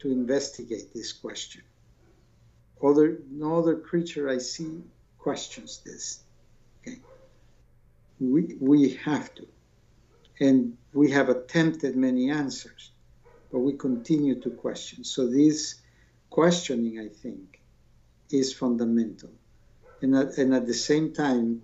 [0.01, 1.63] to investigate this question.
[2.83, 4.83] Other, no other creature I see
[5.19, 6.21] questions this.
[6.81, 6.99] Okay.
[8.19, 9.47] We, we have to.
[10.41, 12.91] And we have attempted many answers,
[13.53, 15.05] but we continue to question.
[15.05, 15.77] So this
[16.31, 17.61] questioning, I think,
[18.31, 19.31] is fundamental.
[20.03, 21.63] And at, and at the same time,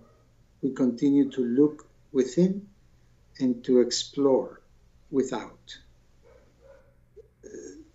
[0.63, 2.69] we continue to look within
[3.39, 4.61] and to explore
[5.11, 5.79] without.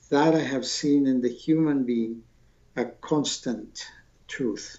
[0.10, 2.24] That I have seen in the human being
[2.76, 3.88] a constant
[4.28, 4.78] truth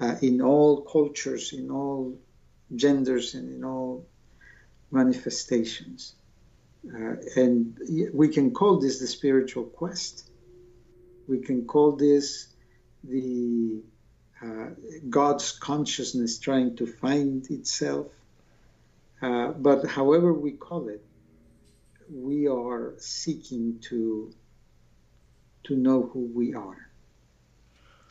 [0.00, 2.18] uh, in all cultures, in all
[2.74, 4.06] genders, and in all
[4.90, 6.14] manifestations.
[6.86, 7.78] Uh, and
[8.12, 10.28] we can call this the spiritual quest.
[11.26, 12.48] We can call this
[13.02, 13.82] the
[14.42, 14.70] uh,
[15.08, 18.08] God's consciousness trying to find itself
[19.24, 21.02] uh, but however we call it,
[22.12, 24.30] we are seeking to
[25.62, 26.90] to know who we are.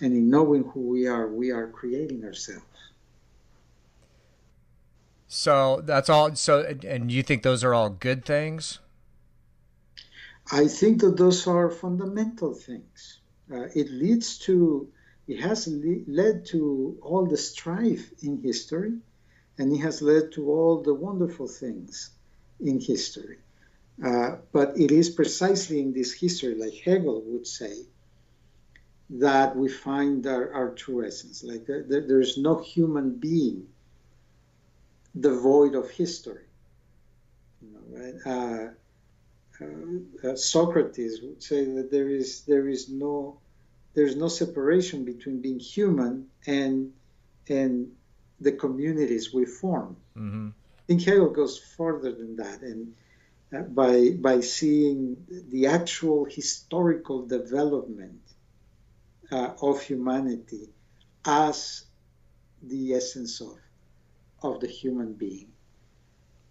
[0.01, 2.79] And in knowing who we are, we are creating ourselves.
[5.27, 6.33] So that's all.
[6.33, 8.79] So, and you think those are all good things?
[10.51, 13.19] I think that those are fundamental things.
[13.51, 14.89] Uh, it leads to,
[15.27, 18.93] it has le- led to all the strife in history
[19.57, 22.11] and it has led to all the wonderful things
[22.59, 23.37] in history.
[24.03, 27.73] Uh, but it is precisely in this history, like Hegel would say,
[29.09, 31.43] that we find our, our true essence.
[31.43, 33.67] Like there, there, there's no human being
[35.19, 36.45] devoid of history.
[37.61, 38.15] You know, right?
[38.25, 38.67] Uh,
[39.61, 43.39] uh, uh, Socrates would say that there is there is no
[43.93, 46.91] there's no separation between being human and
[47.47, 47.91] and
[48.43, 49.95] the communities we form.
[50.17, 50.49] Mm-hmm.
[50.49, 52.93] I think Hegel goes further than that, and
[53.55, 55.17] uh, by by seeing
[55.49, 58.21] the actual historical development
[59.31, 60.69] uh, of humanity
[61.25, 61.85] as
[62.61, 63.57] the essence of
[64.41, 65.49] of the human being.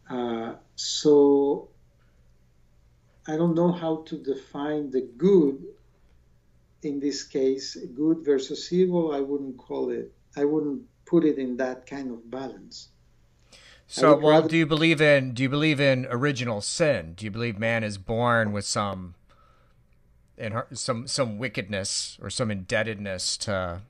[0.08, 1.68] Uh, so
[3.26, 5.62] I don't know how to define the good
[6.82, 9.14] in this case, good versus evil.
[9.14, 10.12] I wouldn't call it.
[10.36, 10.82] I wouldn't
[11.12, 12.88] put it in that kind of balance.
[13.86, 14.48] So, well, rather...
[14.48, 17.12] do you believe in do you believe in original sin?
[17.14, 19.14] Do you believe man is born with some
[20.38, 23.82] in some some wickedness or some indebtedness to?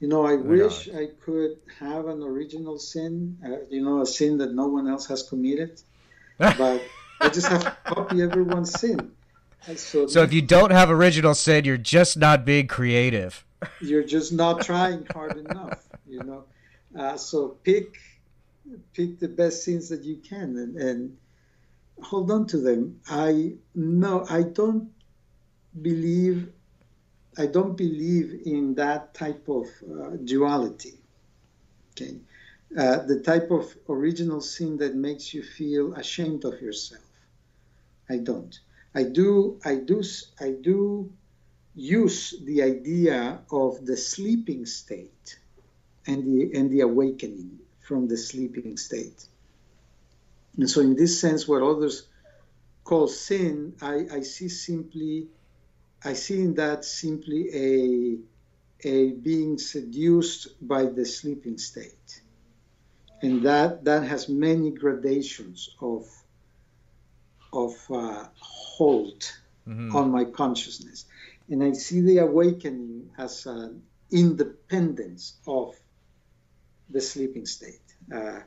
[0.00, 3.38] You know, I wish I could have an original sin.
[3.42, 5.80] Uh, you know, a sin that no one else has committed,
[6.38, 6.82] but
[7.20, 9.12] I just have to copy everyone's sin.
[9.76, 13.45] So, so if you don't have original sin, you're just not being creative
[13.80, 16.44] you're just not trying hard enough you know
[16.98, 17.96] uh, so pick
[18.92, 21.16] pick the best scenes that you can and, and
[22.02, 23.00] hold on to them.
[23.08, 24.90] I no, I don't
[25.80, 26.52] believe.
[27.38, 30.94] I don't believe in that type of uh, duality.
[31.92, 32.16] Okay,
[32.76, 37.02] uh, the type of original sin that makes you feel ashamed of yourself.
[38.08, 38.58] I don't.
[38.94, 39.60] I do.
[39.64, 40.02] I do.
[40.40, 41.12] I do
[41.76, 45.38] use the idea of the sleeping state
[46.06, 49.26] and the and the awakening from the sleeping state.
[50.56, 52.08] And so, in this sense, what others
[52.82, 55.28] call sin, I, I see simply,
[56.02, 58.18] I see in that simply a
[58.88, 62.22] a being seduced by the sleeping state,
[63.22, 66.08] and that that has many gradations of
[67.52, 69.20] of uh, hold
[69.66, 69.94] mm-hmm.
[69.94, 71.06] on my consciousness,
[71.48, 75.74] and I see the awakening as an independence of
[76.88, 77.80] the sleeping state.
[78.12, 78.40] Uh,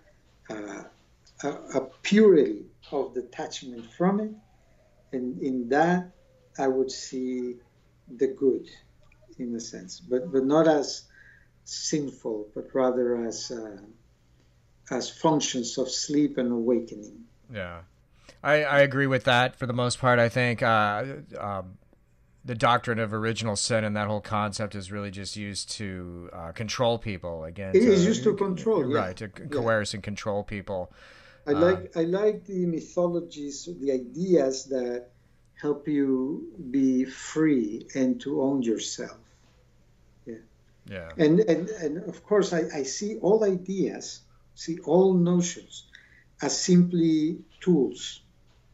[0.49, 0.83] uh,
[1.43, 4.31] a, a purity of detachment from it.
[5.11, 6.11] And in that,
[6.57, 7.55] I would see
[8.07, 8.67] the good,
[9.37, 11.03] in a sense, but, but not as
[11.63, 13.77] sinful, but rather as uh,
[14.91, 17.25] as functions of sleep and awakening.
[17.53, 17.81] Yeah,
[18.43, 20.17] I, I agree with that for the most part.
[20.17, 21.05] I think uh,
[21.37, 21.77] um,
[22.45, 26.51] the doctrine of original sin and that whole concept is really just used to uh,
[26.51, 27.43] control people.
[27.43, 29.19] Again, it to, is used to control, right?
[29.19, 29.27] Yeah.
[29.27, 29.97] To coerce yeah.
[29.97, 30.91] and control people.
[31.47, 35.09] I uh, like I like the mythologies, the ideas that
[35.59, 39.17] help you be free and to own yourself.
[40.25, 40.35] Yeah.
[40.85, 41.09] Yeah.
[41.17, 44.21] And and and of course I, I see all ideas,
[44.55, 45.87] see all notions
[46.41, 48.21] as simply tools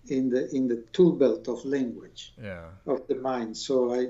[0.08, 2.66] in the in the tool belt of language yeah.
[2.86, 3.58] of the mind.
[3.58, 4.08] So I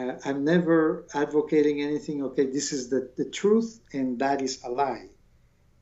[0.00, 2.22] uh, I'm never advocating anything.
[2.24, 5.08] Okay, this is the, the truth and that is a lie.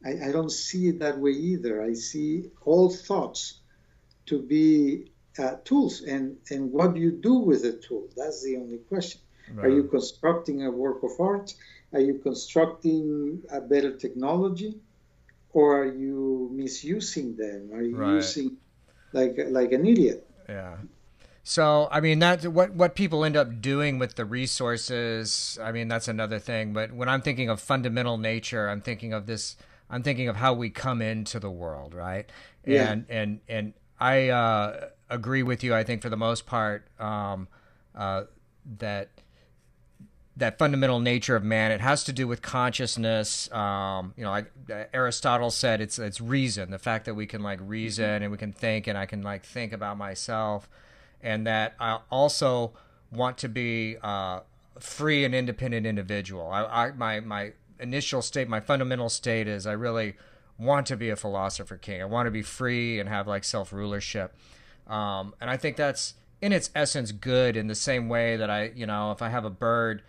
[0.04, 1.82] I, I don't see it that way either.
[1.82, 3.60] I see all thoughts
[4.26, 8.08] to be uh, tools, and and what do you do with a tool?
[8.16, 9.20] That's the only question.
[9.52, 9.66] Right.
[9.66, 11.54] Are you constructing a work of art?
[11.92, 14.80] Are you constructing a better technology,
[15.52, 17.70] or are you misusing them?
[17.72, 18.14] Are you right.
[18.14, 18.56] using
[19.12, 20.28] like like an idiot?
[20.48, 20.76] Yeah.
[21.42, 25.58] So I mean that what what people end up doing with the resources.
[25.62, 26.72] I mean that's another thing.
[26.72, 29.56] But when I'm thinking of fundamental nature, I'm thinking of this
[29.88, 32.30] I'm thinking of how we come into the world, right?
[32.64, 32.90] Yeah.
[32.90, 35.74] And and and I uh, agree with you.
[35.74, 37.48] I think for the most part um,
[37.94, 38.24] uh,
[38.78, 39.10] that
[40.36, 43.50] that fundamental nature of man it has to do with consciousness.
[43.52, 44.52] Um, you know, like
[44.92, 46.70] Aristotle said, it's it's reason.
[46.70, 49.44] The fact that we can like reason and we can think, and I can like
[49.44, 50.68] think about myself,
[51.22, 52.72] and that I also
[53.10, 54.40] want to be uh,
[54.78, 56.50] free and independent individual.
[56.50, 60.16] I, I my my initial state, my fundamental state is I really
[60.58, 62.00] want to be a philosopher king.
[62.00, 64.34] I want to be free and have like self rulership.
[64.86, 68.72] Um, and I think that's in its essence good in the same way that I,
[68.74, 70.02] you know, if I have a bird,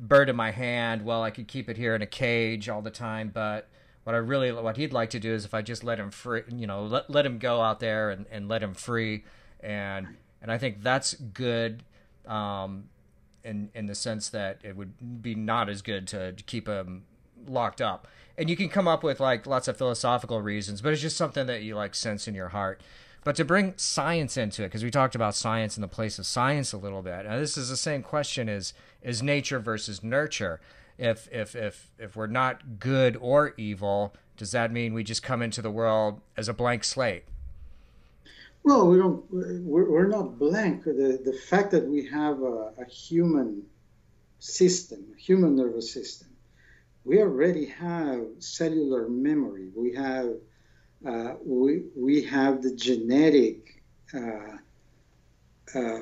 [0.00, 2.90] bird in my hand, well, I could keep it here in a cage all the
[2.90, 3.30] time.
[3.32, 3.68] But
[4.04, 6.42] what I really, what he'd like to do is if I just let him free,
[6.48, 9.24] you know, let, let him go out there and, and let him free.
[9.60, 10.08] And,
[10.42, 11.82] and I think that's good.
[12.26, 12.84] Um,
[13.44, 17.04] in, in the sense that it would be not as good to keep him
[17.46, 18.08] locked up.
[18.36, 21.46] And you can come up with like lots of philosophical reasons, but it's just something
[21.46, 22.80] that you like sense in your heart.
[23.24, 26.26] But to bring science into it, because we talked about science in the place of
[26.26, 27.24] science a little bit.
[27.24, 30.60] Now this is the same question: is is nature versus nurture?
[30.98, 35.40] If if if if we're not good or evil, does that mean we just come
[35.40, 37.24] into the world as a blank slate?
[38.62, 39.24] Well, we don't.
[39.30, 40.84] We're, we're not blank.
[40.84, 43.62] The the fact that we have a, a human
[44.38, 46.28] system, a human nervous system,
[47.04, 49.70] we already have cellular memory.
[49.74, 50.34] We have
[51.06, 53.82] uh, we we have the genetic
[54.14, 54.56] uh,
[55.74, 56.00] uh,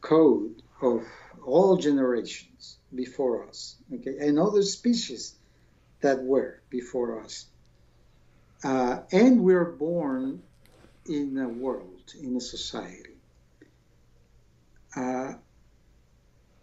[0.00, 1.02] code of
[1.44, 5.34] all generations before us, okay, and other species
[6.00, 7.46] that were before us,
[8.62, 10.42] uh, and we're born
[11.06, 13.16] in a world, in a society.
[14.96, 15.32] Uh,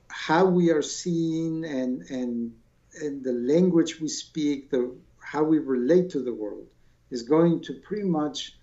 [0.08, 2.54] how we are seen and and
[3.02, 6.68] and the language we speak, the how we relate to the world,
[7.12, 8.56] is going to pretty much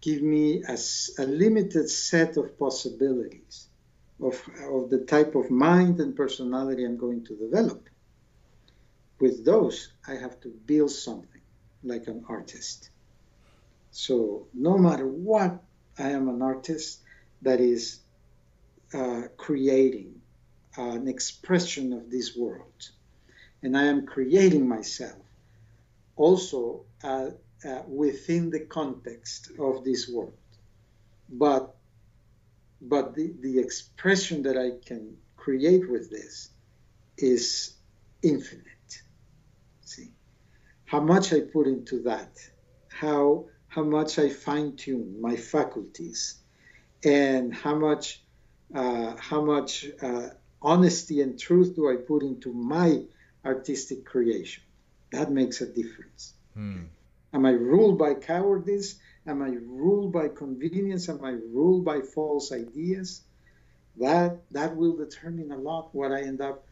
[0.00, 0.78] give me a,
[1.18, 3.66] a limited set of possibilities
[4.22, 4.40] of,
[4.70, 7.88] of the type of mind and personality I'm going to develop.
[9.20, 11.40] With those, I have to build something
[11.82, 12.90] like an artist.
[13.90, 15.60] So, no matter what,
[15.98, 17.00] I am an artist
[17.42, 18.00] that is
[18.94, 20.20] uh, creating
[20.76, 22.90] an expression of this world
[23.62, 25.18] and I am creating myself
[26.16, 27.30] also uh,
[27.64, 30.34] uh, within the context of this world.
[31.28, 31.74] but
[32.80, 36.50] but the, the expression that I can create with this
[37.16, 37.74] is
[38.22, 39.02] infinite.
[39.80, 40.12] See
[40.84, 42.38] how much I put into that,
[42.88, 46.36] how how much I fine tune my faculties,
[47.04, 48.22] and how much
[48.74, 50.28] uh, how much uh,
[50.62, 53.02] honesty and truth do I put into my
[53.44, 54.62] artistic creation.
[55.12, 56.34] That makes a difference.
[56.54, 56.84] Hmm.
[57.38, 58.96] Am I ruled by cowardice?
[59.24, 61.08] Am I ruled by convenience?
[61.08, 63.22] Am I ruled by false ideas?
[63.98, 66.66] That that will determine a lot what I end up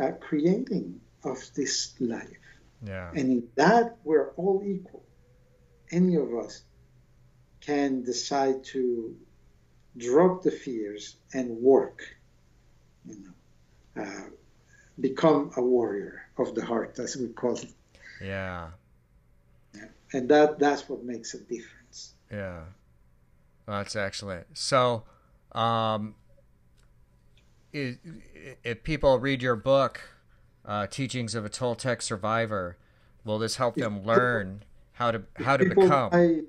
[0.00, 2.40] uh, creating of this life.
[2.86, 3.10] Yeah.
[3.10, 5.04] And in that, we're all equal.
[5.90, 6.62] Any of us
[7.60, 9.14] can decide to
[9.94, 12.00] drop the fears and work.
[13.04, 14.30] You know, uh,
[14.98, 17.74] become a warrior of the heart, as we call it.
[18.22, 18.68] Yeah.
[20.12, 22.14] And that that's what makes a difference.
[22.30, 22.62] Yeah.
[23.66, 24.46] Well, that's excellent.
[24.54, 25.04] So,
[25.52, 26.14] um,
[27.72, 27.96] if,
[28.64, 30.00] if people read your book,
[30.64, 32.78] uh, "Teachings of a Toltec Survivor,"
[33.24, 36.10] will this help them learn how to how to become?
[36.12, 36.40] I,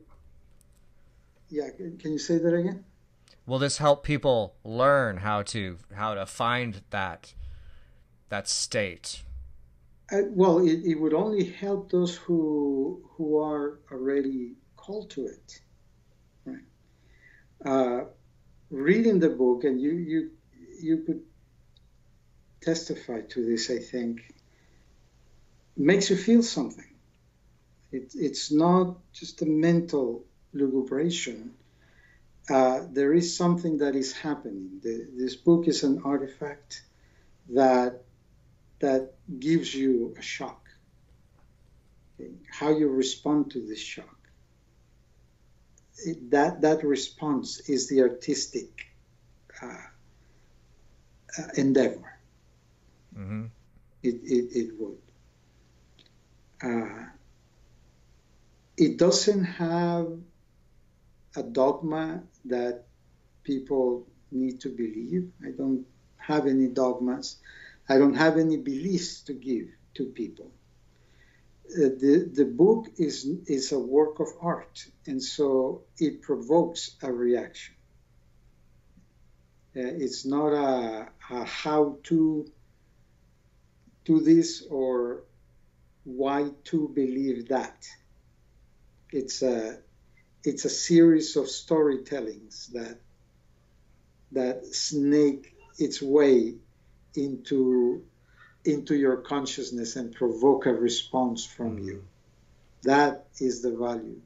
[1.49, 2.85] yeah, can you say that again?
[3.45, 7.33] Will this help people learn how to how to find that
[8.29, 9.23] that state?
[10.11, 15.61] Uh, well, it, it would only help those who who are already called to it.
[16.45, 16.65] Right.
[17.63, 18.05] Uh,
[18.71, 20.31] reading the book, and you you
[20.81, 21.21] you could
[22.61, 23.69] testify to this.
[23.69, 24.33] I think
[25.77, 26.93] makes you feel something.
[27.91, 31.51] It, it's not just a mental lucubration.
[32.49, 34.79] Uh, there is something that is happening.
[34.81, 36.83] The, this book is an artifact
[37.49, 38.03] that
[38.79, 40.67] that gives you a shock.
[42.19, 42.31] Okay?
[42.51, 44.15] How you respond to this shock.
[46.05, 48.87] It, that that response is the artistic
[49.61, 49.67] uh,
[51.37, 52.17] uh, endeavor.
[53.17, 53.45] Mm-hmm.
[54.03, 54.97] It, it, it would.
[56.63, 57.05] Uh,
[58.77, 60.07] it doesn't have
[61.35, 62.85] a dogma that
[63.43, 65.31] people need to believe.
[65.45, 65.85] I don't
[66.17, 67.37] have any dogmas.
[67.89, 70.51] I don't have any beliefs to give to people.
[71.71, 77.11] Uh, the, the book is, is a work of art, and so it provokes a
[77.11, 77.75] reaction.
[79.75, 82.51] Uh, it's not a, a how to
[84.05, 85.23] do this or
[86.03, 87.87] why to believe that.
[89.11, 89.79] It's a
[90.43, 92.99] it's a series of storytellings that
[94.31, 96.55] that snake its way
[97.15, 98.03] into
[98.65, 101.87] into your consciousness and provoke a response from mm-hmm.
[101.87, 102.03] you.
[102.83, 104.21] That is the value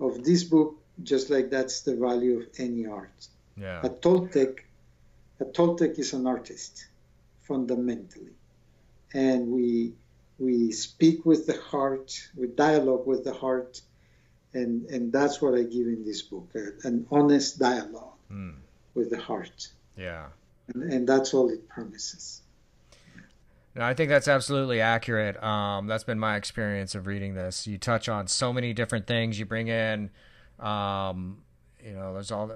[0.00, 3.28] of this book, just like that's the value of any art.
[3.56, 3.80] Yeah.
[3.82, 4.60] A Toltec,
[5.40, 6.88] a Toltec is an artist,
[7.42, 8.34] fundamentally,
[9.12, 9.94] and we
[10.38, 13.80] we speak with the heart, we dialogue with the heart,
[14.52, 16.50] and and that's what I give in this book,
[16.82, 18.54] an honest dialogue mm.
[18.94, 19.68] with the heart.
[19.96, 20.26] Yeah
[20.72, 22.42] and, and that's all it promises.
[23.74, 25.42] No, I think that's absolutely accurate.
[25.42, 27.66] Um, that's been my experience of reading this.
[27.66, 29.38] You touch on so many different things.
[29.38, 30.10] You bring in,
[30.60, 31.38] um,
[31.84, 32.52] you know, there's all.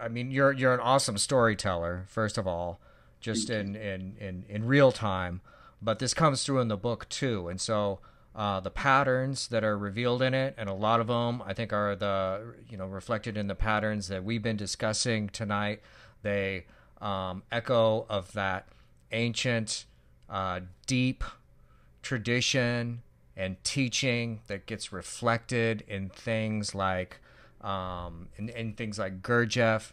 [0.00, 2.04] I mean, you're you're an awesome storyteller.
[2.08, 2.80] First of all,
[3.20, 5.40] just in, in in in real time,
[5.80, 7.48] but this comes through in the book too.
[7.48, 7.98] And so
[8.34, 11.72] uh, the patterns that are revealed in it, and a lot of them, I think,
[11.72, 15.80] are the you know reflected in the patterns that we've been discussing tonight.
[16.22, 16.66] They
[17.02, 18.68] um, echo of that
[19.10, 19.84] ancient,
[20.30, 21.24] uh, deep
[22.00, 23.02] tradition
[23.36, 27.20] and teaching that gets reflected in things like
[27.60, 29.92] um, in, in things like Gurdjieff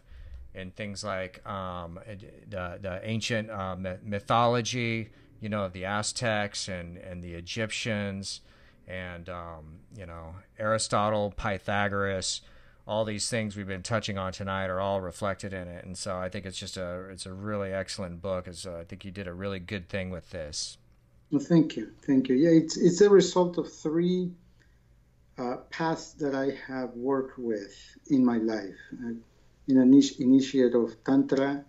[0.54, 2.00] and things like um,
[2.48, 5.10] the, the ancient uh, mythology,
[5.40, 8.40] you know, the Aztecs and, and the Egyptians
[8.88, 12.40] and, um, you know, Aristotle, Pythagoras,
[12.90, 16.18] all these things we've been touching on tonight are all reflected in it, and so
[16.18, 18.48] I think it's just a it's a really excellent book.
[18.48, 20.76] As uh, I think you did a really good thing with this.
[21.30, 22.34] Well, thank you, thank you.
[22.34, 24.32] Yeah, it's it's a result of three
[25.38, 27.72] uh, paths that I have worked with
[28.08, 28.80] in my life.
[28.92, 29.12] Uh,
[29.68, 31.64] in an initiate of Tantra,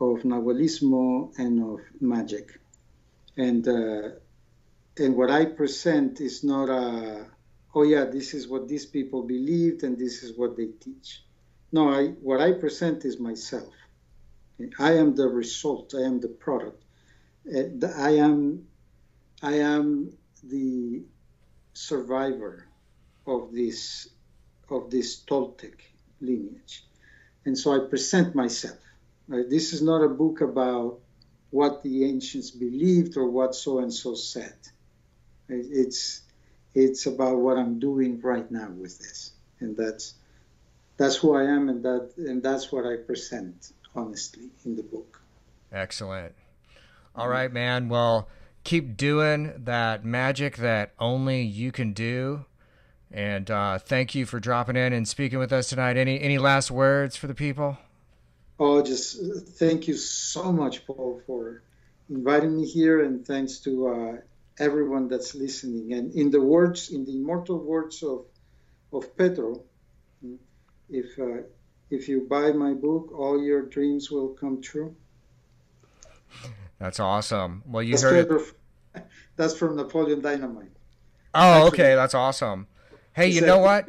[0.00, 2.58] of Nahualismo, and of magic,
[3.36, 4.08] and uh,
[4.96, 7.26] and what I present is not a
[7.78, 11.22] oh yeah, this is what these people believed and this is what they teach.
[11.70, 13.72] No, I, what I present is myself.
[14.80, 15.94] I am the result.
[15.96, 16.82] I am the product.
[17.46, 18.66] Uh, I am,
[19.42, 21.04] I am the
[21.74, 22.66] survivor
[23.28, 24.08] of this,
[24.70, 25.76] of this Toltec
[26.20, 26.84] lineage.
[27.44, 28.80] and so I present myself.
[29.28, 29.48] Right?
[29.48, 30.98] This is not a book about
[31.50, 34.56] what the ancients believed or what so and so said.
[35.48, 36.22] It's
[36.74, 40.14] it's about what I'm doing right now with this, and that's
[40.96, 45.20] that's who I am, and that and that's what I present honestly in the book.
[45.72, 46.34] Excellent.
[47.14, 47.88] All right, man.
[47.88, 48.28] Well,
[48.64, 52.44] keep doing that magic that only you can do.
[53.10, 55.96] And uh, thank you for dropping in and speaking with us tonight.
[55.96, 57.78] Any any last words for the people?
[58.60, 59.18] Oh, just
[59.58, 61.62] thank you so much, Paul, for
[62.10, 64.16] inviting me here, and thanks to uh,
[64.58, 65.92] everyone that's listening.
[65.92, 68.26] And in the words, in the immortal words of
[68.92, 69.62] of Pedro,
[70.88, 71.42] if uh,
[71.90, 74.94] if you buy my book, all your dreams will come true.
[76.78, 77.62] That's awesome.
[77.66, 78.44] Well, you that's heard Pedro,
[78.94, 79.06] it.
[79.36, 80.70] That's from Napoleon Dynamite.
[81.34, 82.66] Oh, Actually, okay, that's awesome.
[83.12, 83.88] Hey, you know what?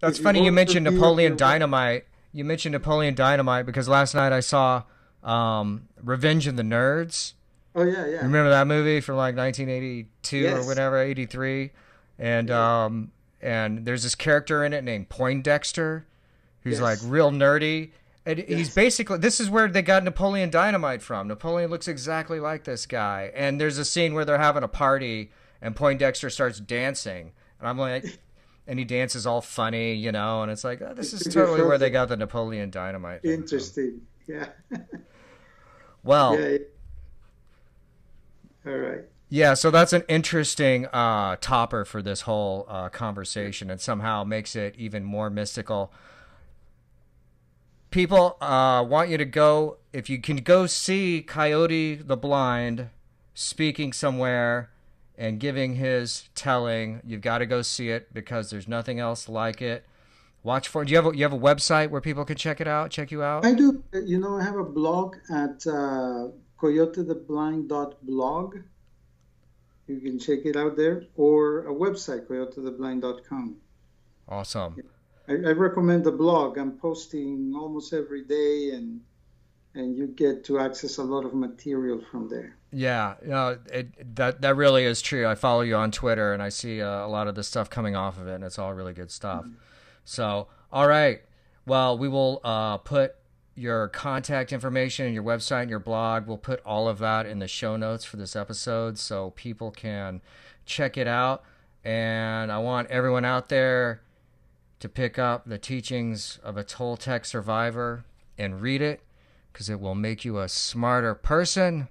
[0.00, 2.04] That's funny you mentioned Napoleon Dynamite.
[2.32, 4.84] You mentioned Napoleon Dynamite because last night I saw
[5.22, 7.32] um, Revenge of the Nerds.
[7.78, 8.16] Oh yeah, yeah.
[8.22, 10.58] Remember that movie from like 1982 yes.
[10.58, 11.70] or whatever, 83,
[12.18, 12.84] and yeah.
[12.84, 16.06] um, and there's this character in it named Poindexter,
[16.62, 16.82] who's yes.
[16.82, 17.92] like real nerdy.
[18.26, 18.48] And yes.
[18.48, 21.28] he's basically this is where they got Napoleon Dynamite from.
[21.28, 23.32] Napoleon looks exactly like this guy.
[23.34, 25.30] And there's a scene where they're having a party
[25.62, 27.32] and Poindexter starts dancing.
[27.58, 28.18] And I'm like
[28.66, 31.78] and he dances all funny, you know, and it's like oh, this is totally where
[31.78, 33.24] they got the Napoleon Dynamite.
[33.24, 34.02] Interesting.
[34.26, 34.48] Yeah.
[36.04, 36.58] well, yeah,
[38.66, 39.04] all right.
[39.30, 44.56] Yeah, so that's an interesting uh, topper for this whole uh, conversation, and somehow makes
[44.56, 45.92] it even more mystical.
[47.90, 52.88] People uh, want you to go if you can go see Coyote the Blind
[53.34, 54.70] speaking somewhere
[55.16, 57.00] and giving his telling.
[57.04, 59.84] You've got to go see it because there's nothing else like it.
[60.42, 60.84] Watch for.
[60.84, 63.10] Do you have a, you have a website where people can check it out, check
[63.10, 63.44] you out?
[63.44, 63.82] I do.
[63.92, 66.28] You know, I have a blog at uh,
[66.60, 68.56] coyotetheblind.blog.
[69.86, 73.56] You can check it out there, or a website, coyotetheblind.com.
[74.28, 74.76] Awesome.
[75.26, 76.58] I, I recommend the blog.
[76.58, 79.00] I'm posting almost every day, and
[79.74, 82.56] and you get to access a lot of material from there.
[82.72, 85.26] Yeah, know, it, that that really is true.
[85.26, 87.96] I follow you on Twitter, and I see uh, a lot of the stuff coming
[87.96, 89.44] off of it, and it's all really good stuff.
[89.44, 89.54] Mm-hmm.
[90.04, 91.22] So, all right,
[91.66, 93.14] well, we will uh, put
[93.58, 96.26] your contact information and your website and your blog.
[96.26, 100.20] We'll put all of that in the show notes for this episode so people can
[100.64, 101.42] check it out.
[101.84, 104.00] And I want everyone out there
[104.80, 108.04] to pick up the teachings of a Toltec survivor
[108.36, 109.00] and read it
[109.52, 111.88] because it will make you a smarter person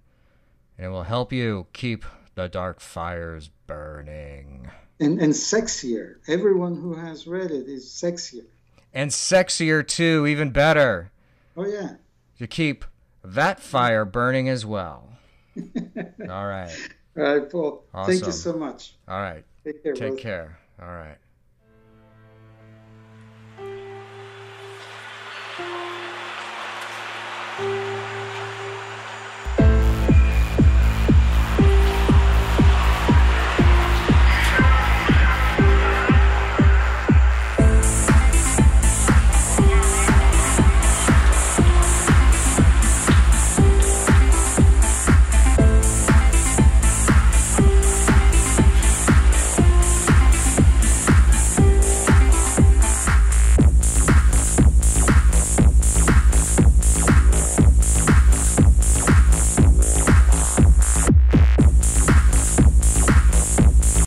[0.78, 4.70] and it will help you keep the dark fires burning.
[5.00, 6.16] And, and sexier.
[6.28, 8.46] Everyone who has read it is sexier.
[8.94, 11.12] And sexier too, even better.
[11.58, 11.96] Oh yeah.
[12.38, 12.86] To keep
[13.24, 15.10] that fire burning as well.
[15.58, 16.78] All right.
[17.18, 17.84] All right, Paul.
[17.94, 18.14] Awesome.
[18.14, 18.94] Thank you so much.
[19.08, 19.44] All right.
[19.64, 19.94] Take care.
[19.94, 20.60] Take care.
[20.80, 21.18] All right.